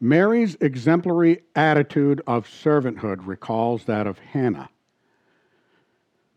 Mary's 0.00 0.56
exemplary 0.60 1.42
attitude 1.56 2.22
of 2.28 2.46
servanthood 2.46 3.26
recalls 3.26 3.84
that 3.84 4.06
of 4.06 4.20
Hannah, 4.20 4.70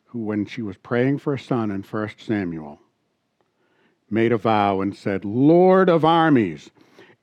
who, 0.05 0.24
when 0.24 0.47
she 0.47 0.64
was 0.64 0.78
praying 0.78 1.20
for 1.20 1.36
a 1.36 1.39
son 1.39 1.70
in 1.70 1.84
1 1.84 2.09
Samuel, 2.18 2.80
made 4.09 4.32
a 4.32 4.38
vow 4.38 4.82
and 4.82 4.95
said, 4.95 5.24
Lord 5.24 5.89
of 5.89 6.03
armies, 6.03 6.72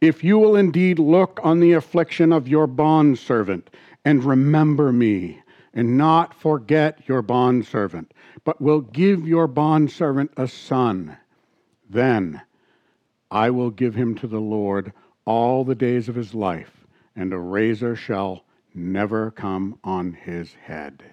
if 0.01 0.25
you 0.25 0.39
will 0.39 0.57
indeed 0.57 0.99
look 0.99 1.39
on 1.43 1.61
the 1.61 1.73
affliction 1.73 2.33
of 2.33 2.49
your 2.49 2.67
bondservant 2.67 3.71
and 4.05 4.25
remember 4.25 4.93
me, 4.93 5.43
and 5.75 5.97
not 5.97 6.35
forget 6.35 7.07
your 7.07 7.23
bondservant, 7.23 8.13
but 8.45 8.61
will 8.61 8.81
give 8.81 9.29
your 9.29 9.47
bondservant 9.47 10.33
a 10.37 10.49
son, 10.49 11.17
then 11.89 12.41
I 13.31 13.51
will 13.51 13.71
give 13.71 13.95
him 13.95 14.15
to 14.17 14.27
the 14.27 14.41
Lord 14.41 14.93
all 15.25 15.65
the 15.65 15.75
days 15.75 16.09
of 16.09 16.15
his 16.15 16.35
life, 16.35 16.87
and 17.15 17.33
a 17.33 17.39
razor 17.39 17.95
shall 17.95 18.45
never 18.75 19.31
come 19.31 19.79
on 19.85 20.15
his 20.15 20.55
head. 20.55 21.05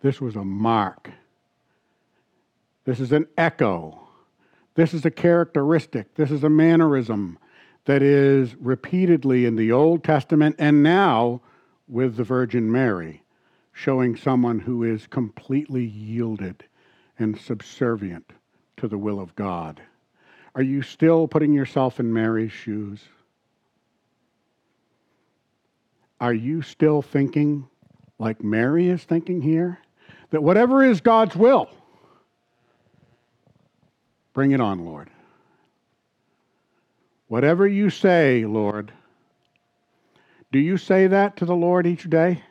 This 0.00 0.20
was 0.20 0.36
a 0.36 0.44
mark. 0.44 1.10
This 2.84 2.98
is 2.98 3.12
an 3.12 3.26
echo 3.38 4.03
this 4.74 4.92
is 4.94 5.04
a 5.04 5.10
characteristic, 5.10 6.14
this 6.14 6.30
is 6.30 6.44
a 6.44 6.50
mannerism 6.50 7.38
that 7.84 8.02
is 8.02 8.54
repeatedly 8.56 9.44
in 9.44 9.56
the 9.56 9.72
Old 9.72 10.02
Testament 10.02 10.56
and 10.58 10.82
now 10.82 11.40
with 11.86 12.16
the 12.16 12.24
Virgin 12.24 12.70
Mary, 12.70 13.22
showing 13.72 14.16
someone 14.16 14.58
who 14.58 14.82
is 14.82 15.06
completely 15.06 15.84
yielded 15.84 16.64
and 17.18 17.38
subservient 17.38 18.32
to 18.76 18.88
the 18.88 18.98
will 18.98 19.20
of 19.20 19.34
God. 19.36 19.80
Are 20.54 20.62
you 20.62 20.82
still 20.82 21.28
putting 21.28 21.52
yourself 21.52 22.00
in 22.00 22.12
Mary's 22.12 22.52
shoes? 22.52 23.00
Are 26.20 26.34
you 26.34 26.62
still 26.62 27.02
thinking 27.02 27.68
like 28.18 28.42
Mary 28.42 28.88
is 28.88 29.04
thinking 29.04 29.42
here? 29.42 29.78
That 30.30 30.42
whatever 30.42 30.82
is 30.82 31.00
God's 31.00 31.36
will, 31.36 31.68
bring 34.34 34.50
it 34.50 34.60
on, 34.60 34.84
Lord. 34.84 35.08
Whatever 37.28 37.66
you 37.66 37.88
say, 37.88 38.44
Lord, 38.44 38.92
do 40.52 40.58
you 40.58 40.76
say 40.76 41.06
that 41.06 41.36
to 41.38 41.46
the 41.46 41.56
Lord 41.56 41.86
each 41.86 42.10
day? 42.10 42.42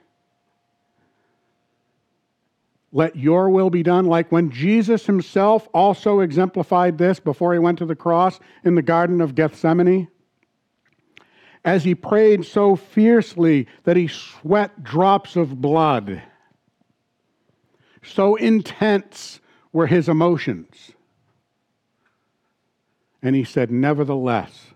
Let 2.92 3.16
your 3.16 3.50
will 3.50 3.70
be 3.70 3.82
done, 3.82 4.06
like 4.06 4.32
when 4.32 4.52
Jesus 4.52 5.06
himself 5.06 5.68
also 5.74 6.20
exemplified 6.20 6.98
this 6.98 7.20
before 7.20 7.54
he 7.54 7.60
went 7.60 7.80
to 7.80 7.86
the 7.86 7.96
cross 7.96 8.40
in 8.64 8.76
the 8.76 8.82
Garden 8.82 9.20
of 9.20 9.36
Gethsemane. 9.36 10.08
As 11.66 11.84
he 11.84 11.96
prayed 11.96 12.46
so 12.46 12.76
fiercely 12.76 13.68
that 13.84 13.98
he 13.98 14.08
sweat 14.08 14.84
drops 14.84 15.36
of 15.36 15.62
blood. 15.62 16.22
So 18.04 18.36
intense 18.36 19.40
were 19.72 19.88
his 19.88 20.10
emotions. 20.10 20.92
And 23.24 23.36
he 23.36 23.46
said, 23.46 23.72
Nevertheless, 23.72 24.74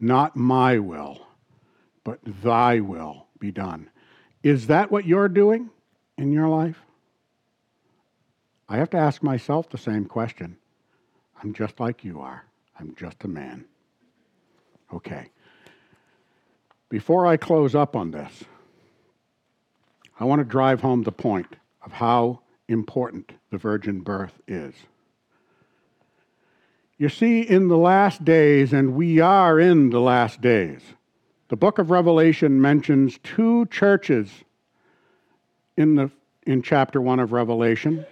not 0.00 0.36
my 0.36 0.78
will, 0.78 1.26
but 2.04 2.18
thy 2.24 2.80
will 2.80 3.28
be 3.38 3.52
done. 3.52 3.88
Is 4.42 4.66
that 4.66 4.90
what 4.90 5.06
you're 5.06 5.28
doing 5.28 5.70
in 6.18 6.32
your 6.32 6.48
life? 6.48 6.82
I 8.68 8.76
have 8.76 8.90
to 8.90 8.98
ask 8.98 9.22
myself 9.22 9.70
the 9.70 9.78
same 9.78 10.04
question. 10.04 10.56
I'm 11.42 11.54
just 11.54 11.80
like 11.80 12.04
you 12.04 12.20
are. 12.20 12.44
I'm 12.78 12.94
just 12.96 13.24
a 13.24 13.28
man. 13.28 13.64
Okay. 14.92 15.30
Before 16.88 17.26
I 17.26 17.36
close 17.36 17.74
up 17.74 17.94
on 17.94 18.10
this, 18.10 18.44
I 20.18 20.24
want 20.24 20.40
to 20.40 20.44
drive 20.44 20.80
home 20.80 21.02
the 21.02 21.12
point 21.12 21.56
of 21.82 21.92
how 21.92 22.40
important 22.66 23.32
the 23.50 23.58
virgin 23.58 24.00
birth 24.00 24.40
is. 24.48 24.74
You 26.98 27.08
see, 27.08 27.42
in 27.42 27.68
the 27.68 27.78
last 27.78 28.24
days, 28.24 28.72
and 28.72 28.94
we 28.94 29.20
are 29.20 29.60
in 29.60 29.90
the 29.90 30.00
last 30.00 30.40
days, 30.40 30.80
the 31.48 31.56
book 31.56 31.78
of 31.78 31.92
Revelation 31.92 32.60
mentions 32.60 33.18
two 33.22 33.66
churches 33.66 34.28
in, 35.76 35.94
the, 35.94 36.10
in 36.44 36.60
chapter 36.60 37.00
1 37.00 37.20
of 37.20 37.30
Revelation. 37.30 38.04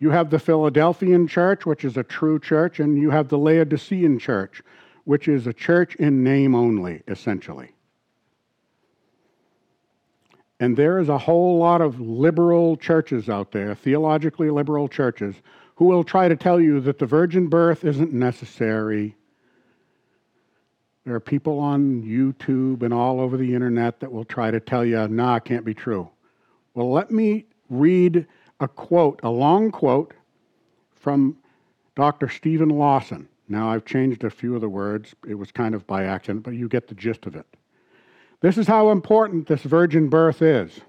You 0.00 0.10
have 0.10 0.30
the 0.30 0.40
Philadelphian 0.40 1.28
church, 1.28 1.64
which 1.64 1.84
is 1.84 1.96
a 1.96 2.02
true 2.02 2.40
church, 2.40 2.80
and 2.80 2.98
you 2.98 3.10
have 3.10 3.28
the 3.28 3.38
Laodicean 3.38 4.18
church, 4.18 4.62
which 5.04 5.28
is 5.28 5.46
a 5.46 5.52
church 5.52 5.94
in 5.94 6.24
name 6.24 6.56
only, 6.56 7.02
essentially. 7.06 7.70
And 10.58 10.76
there 10.76 10.98
is 10.98 11.08
a 11.08 11.18
whole 11.18 11.58
lot 11.58 11.80
of 11.80 12.00
liberal 12.00 12.76
churches 12.76 13.28
out 13.28 13.52
there, 13.52 13.76
theologically 13.76 14.50
liberal 14.50 14.88
churches, 14.88 15.36
who 15.76 15.86
will 15.86 16.04
try 16.04 16.28
to 16.28 16.36
tell 16.36 16.60
you 16.60 16.80
that 16.80 16.98
the 16.98 17.06
virgin 17.06 17.48
birth 17.48 17.84
isn't 17.84 18.12
necessary. 18.12 19.16
There 21.04 21.14
are 21.14 21.20
people 21.20 21.58
on 21.58 22.02
YouTube 22.02 22.82
and 22.82 22.94
all 22.94 23.20
over 23.20 23.36
the 23.36 23.54
internet 23.54 24.00
that 24.00 24.12
will 24.12 24.24
try 24.24 24.50
to 24.50 24.60
tell 24.60 24.84
you, 24.84 25.08
nah, 25.08 25.36
it 25.36 25.44
can't 25.44 25.64
be 25.64 25.74
true. 25.74 26.08
Well, 26.74 26.92
let 26.92 27.10
me 27.10 27.46
read 27.68 28.26
a 28.60 28.68
quote, 28.68 29.20
a 29.22 29.30
long 29.30 29.70
quote 29.70 30.14
from 30.94 31.36
Dr. 31.96 32.28
Steven 32.28 32.68
Lawson. 32.68 33.28
Now, 33.48 33.70
I've 33.70 33.84
changed 33.84 34.24
a 34.24 34.30
few 34.30 34.54
of 34.54 34.60
the 34.60 34.68
words. 34.68 35.14
It 35.28 35.34
was 35.34 35.50
kind 35.50 35.74
of 35.74 35.86
by 35.86 36.04
accident, 36.04 36.44
but 36.44 36.54
you 36.54 36.68
get 36.68 36.88
the 36.88 36.94
gist 36.94 37.26
of 37.26 37.34
it. 37.34 37.46
This 38.40 38.56
is 38.56 38.66
how 38.66 38.90
important 38.90 39.46
this 39.46 39.62
virgin 39.62 40.08
birth 40.08 40.40
is. 40.42 40.80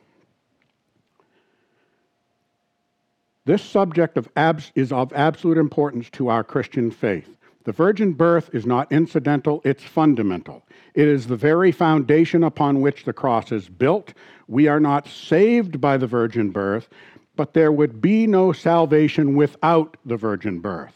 This 3.45 3.61
subject 3.61 4.17
of 4.17 4.29
abs- 4.35 4.71
is 4.75 4.91
of 4.91 5.11
absolute 5.13 5.57
importance 5.57 6.09
to 6.11 6.29
our 6.29 6.43
Christian 6.43 6.91
faith. 6.91 7.35
The 7.65 7.71
virgin 7.71 8.13
birth 8.13 8.49
is 8.53 8.65
not 8.65 8.91
incidental, 8.91 9.61
it's 9.63 9.83
fundamental. 9.83 10.63
It 10.95 11.07
is 11.07 11.27
the 11.27 11.37
very 11.37 11.71
foundation 11.71 12.43
upon 12.43 12.81
which 12.81 13.05
the 13.05 13.13
cross 13.13 13.51
is 13.51 13.69
built. 13.69 14.13
We 14.47 14.67
are 14.67 14.79
not 14.79 15.07
saved 15.07 15.79
by 15.79 15.97
the 15.97 16.07
virgin 16.07 16.49
birth, 16.49 16.89
but 17.35 17.53
there 17.53 17.71
would 17.71 18.01
be 18.01 18.27
no 18.27 18.51
salvation 18.51 19.35
without 19.35 19.97
the 20.05 20.17
virgin 20.17 20.59
birth. 20.59 20.93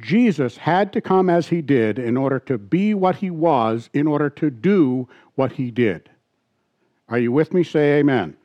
Jesus 0.00 0.56
had 0.56 0.92
to 0.92 1.00
come 1.00 1.30
as 1.30 1.48
he 1.48 1.62
did 1.62 1.98
in 1.98 2.16
order 2.16 2.38
to 2.40 2.58
be 2.58 2.92
what 2.92 3.16
he 3.16 3.30
was, 3.30 3.88
in 3.94 4.06
order 4.06 4.28
to 4.30 4.50
do 4.50 5.08
what 5.36 5.52
he 5.52 5.70
did. 5.70 6.10
Are 7.08 7.18
you 7.18 7.32
with 7.32 7.54
me? 7.54 7.62
Say 7.62 7.98
amen. 7.98 8.36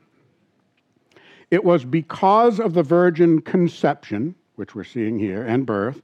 It 1.51 1.65
was 1.65 1.83
because 1.83 2.61
of 2.61 2.73
the 2.73 2.81
virgin 2.81 3.41
conception, 3.41 4.35
which 4.55 4.73
we're 4.73 4.85
seeing 4.85 5.19
here, 5.19 5.43
and 5.43 5.65
birth, 5.65 6.01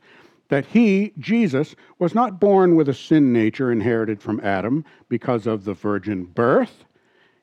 that 0.49 0.65
he, 0.65 1.13
Jesus, 1.19 1.75
was 1.99 2.13
not 2.13 2.39
born 2.39 2.75
with 2.75 2.89
a 2.89 2.93
sin 2.93 3.31
nature 3.33 3.71
inherited 3.71 4.21
from 4.21 4.41
Adam 4.41 4.85
because 5.09 5.47
of 5.47 5.63
the 5.63 5.73
virgin 5.73 6.25
birth. 6.25 6.83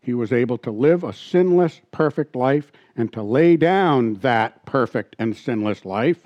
He 0.00 0.12
was 0.12 0.32
able 0.32 0.59
to 0.59 0.70
live 0.70 1.02
a 1.02 1.14
sinless, 1.14 1.80
perfect 1.90 2.36
life 2.36 2.70
and 2.94 3.11
to 3.14 3.22
lay 3.22 3.57
down 3.57 4.14
that 4.16 4.64
perfect 4.66 5.16
and 5.18 5.34
sinless 5.34 5.86
life 5.86 6.20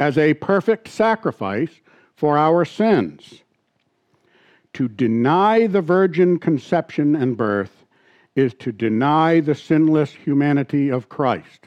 as 0.00 0.18
a 0.18 0.34
perfect 0.34 0.88
sacrifice 0.88 1.80
for 2.14 2.36
our 2.36 2.64
sins. 2.64 3.42
To 4.74 4.88
deny 4.88 5.68
the 5.68 5.80
virgin 5.80 6.38
conception 6.38 7.14
and 7.14 7.36
birth 7.36 7.75
is 8.36 8.54
to 8.54 8.70
deny 8.70 9.40
the 9.40 9.54
sinless 9.54 10.12
humanity 10.12 10.90
of 10.90 11.08
Christ. 11.08 11.66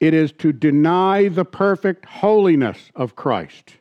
It 0.00 0.14
is 0.14 0.32
to 0.32 0.52
deny 0.52 1.28
the 1.28 1.44
perfect 1.44 2.06
holiness 2.06 2.90
of 2.96 3.14
Christ. 3.14 3.76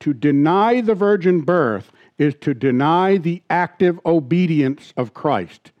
To 0.00 0.12
deny 0.12 0.80
the 0.80 0.94
virgin 0.94 1.40
birth 1.40 1.90
is 2.18 2.34
to 2.42 2.54
deny 2.54 3.16
the 3.16 3.42
active 3.48 3.98
obedience 4.04 4.92
of 4.96 5.14
Christ, 5.14 5.72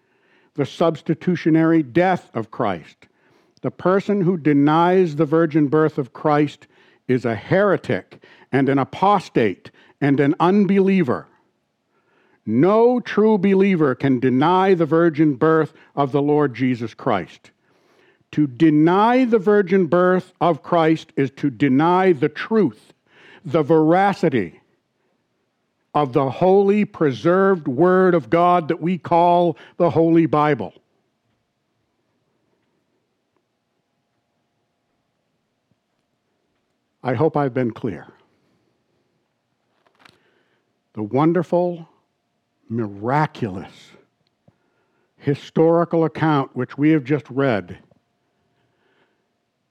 the 0.54 0.66
substitutionary 0.66 1.82
death 1.82 2.30
of 2.34 2.50
Christ. 2.50 3.06
The 3.62 3.70
person 3.70 4.20
who 4.20 4.36
denies 4.36 5.16
the 5.16 5.24
virgin 5.24 5.66
birth 5.66 5.98
of 5.98 6.12
Christ 6.12 6.68
is 7.08 7.24
a 7.24 7.34
heretic 7.34 8.22
and 8.52 8.68
an 8.68 8.78
apostate 8.78 9.70
and 10.00 10.20
an 10.20 10.34
unbeliever. 10.38 11.26
No 12.48 12.98
true 12.98 13.36
believer 13.36 13.94
can 13.94 14.20
deny 14.20 14.72
the 14.72 14.86
virgin 14.86 15.34
birth 15.34 15.74
of 15.94 16.12
the 16.12 16.22
Lord 16.22 16.54
Jesus 16.54 16.94
Christ. 16.94 17.50
To 18.32 18.46
deny 18.46 19.26
the 19.26 19.38
virgin 19.38 19.84
birth 19.84 20.32
of 20.40 20.62
Christ 20.62 21.12
is 21.14 21.30
to 21.32 21.50
deny 21.50 22.14
the 22.14 22.30
truth, 22.30 22.94
the 23.44 23.62
veracity 23.62 24.62
of 25.94 26.14
the 26.14 26.30
holy, 26.30 26.86
preserved 26.86 27.68
Word 27.68 28.14
of 28.14 28.30
God 28.30 28.68
that 28.68 28.80
we 28.80 28.96
call 28.96 29.58
the 29.76 29.90
Holy 29.90 30.24
Bible. 30.24 30.72
I 37.02 37.12
hope 37.12 37.36
I've 37.36 37.52
been 37.52 37.72
clear. 37.72 38.06
The 40.94 41.02
wonderful 41.02 41.86
miraculous 42.68 43.72
historical 45.18 46.04
account 46.04 46.54
which 46.54 46.78
we 46.78 46.90
have 46.90 47.04
just 47.04 47.28
read 47.28 47.78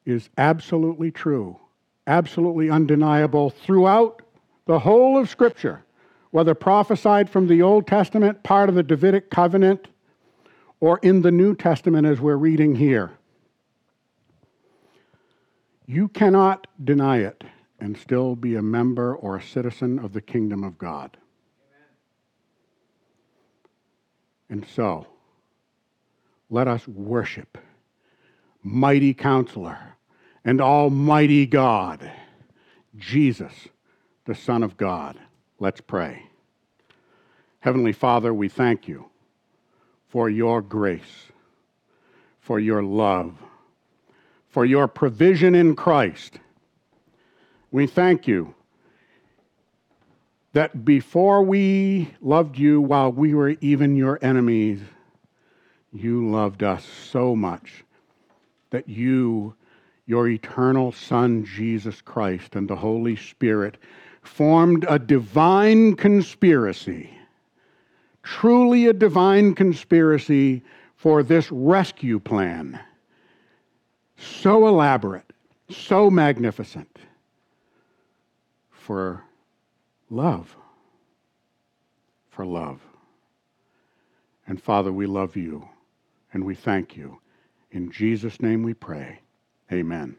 is 0.06 0.30
absolutely 0.38 1.12
true, 1.12 1.58
absolutely 2.06 2.70
undeniable 2.70 3.50
throughout 3.50 4.22
the 4.66 4.80
whole 4.80 5.18
of 5.18 5.30
Scripture, 5.30 5.84
whether 6.32 6.54
prophesied 6.54 7.30
from 7.30 7.48
the 7.48 7.62
Old 7.62 7.88
Testament, 7.88 8.44
part 8.44 8.70
of 8.70 8.76
the 8.76 8.84
Davidic 8.84 9.30
covenant, 9.30 9.88
or 10.80 11.00
in 11.02 11.22
the 11.22 11.32
New 11.32 11.56
Testament 11.56 12.06
as 12.06 12.22
we're 12.22 12.36
reading 12.36 12.76
here. 12.76 13.12
You 15.86 16.10
cannot 16.10 16.68
deny 16.84 17.20
it 17.20 17.44
and 17.80 17.98
still 17.98 18.36
be 18.36 18.56
a 18.56 18.62
member 18.62 19.16
or 19.16 19.38
a 19.38 19.42
citizen 19.42 20.00
of 20.00 20.14
the 20.14 20.22
kingdom 20.22 20.64
of 20.64 20.78
God. 20.78 21.18
And 24.50 24.66
so, 24.66 25.08
let 26.50 26.68
us 26.68 26.88
worship 26.88 27.58
mighty 28.64 29.14
counselor 29.14 29.96
and 30.44 30.62
almighty 30.62 31.46
God, 31.46 32.12
Jesus, 32.98 33.52
the 34.26 34.36
Son 34.36 34.64
of 34.64 34.78
God. 34.78 35.18
Let's 35.60 35.82
pray. 35.82 36.24
Heavenly 37.60 37.94
Father, 37.94 38.34
we 38.34 38.48
thank 38.48 38.88
you 38.88 39.10
for 40.08 40.30
your 40.30 40.62
grace, 40.62 41.32
for 42.40 42.60
your 42.60 42.82
love, 42.84 43.36
for 44.48 44.66
your 44.66 44.88
provision 44.88 45.54
in 45.54 45.76
Christ, 45.76 46.40
We 47.72 47.86
thank 47.88 48.28
you 48.28 48.56
that 50.54 50.86
before 50.86 51.44
we 51.44 52.14
loved 52.22 52.58
you 52.58 52.82
while 52.82 53.12
we 53.12 53.34
were 53.34 53.56
even 53.62 53.96
your 53.96 54.20
enemies, 54.22 54.80
you 55.94 56.30
loved 56.30 56.64
us 56.64 56.86
so 56.86 57.36
much 57.36 57.84
that 58.70 58.88
you, 58.88 59.54
your 60.06 60.28
eternal 60.28 60.92
Son, 60.92 61.46
Jesus 61.46 62.02
Christ, 62.02 62.56
and 62.56 62.68
the 62.68 62.76
Holy 62.76 63.16
Spirit 63.16 63.78
formed 64.22 64.86
a 64.90 65.00
divine 65.00 65.96
conspiracy, 65.96 67.10
truly 68.24 68.88
a 68.88 68.94
divine 68.94 69.56
conspiracy 69.56 70.62
for 70.96 71.24
this 71.24 71.52
rescue 71.52 72.20
plan. 72.20 72.80
So 74.18 74.68
elaborate, 74.68 75.32
so 75.70 76.10
magnificent 76.10 77.00
for 78.72 79.24
love. 80.10 80.56
For 82.30 82.46
love. 82.46 82.82
And 84.48 84.62
Father, 84.62 84.92
we 84.92 85.06
love 85.06 85.36
you 85.36 85.68
and 86.34 86.44
we 86.46 86.56
thank 86.56 86.96
you. 86.96 87.20
In 87.72 87.92
Jesus' 87.92 88.42
name 88.42 88.64
we 88.64 88.74
pray. 88.74 89.20
Amen. 89.72 90.16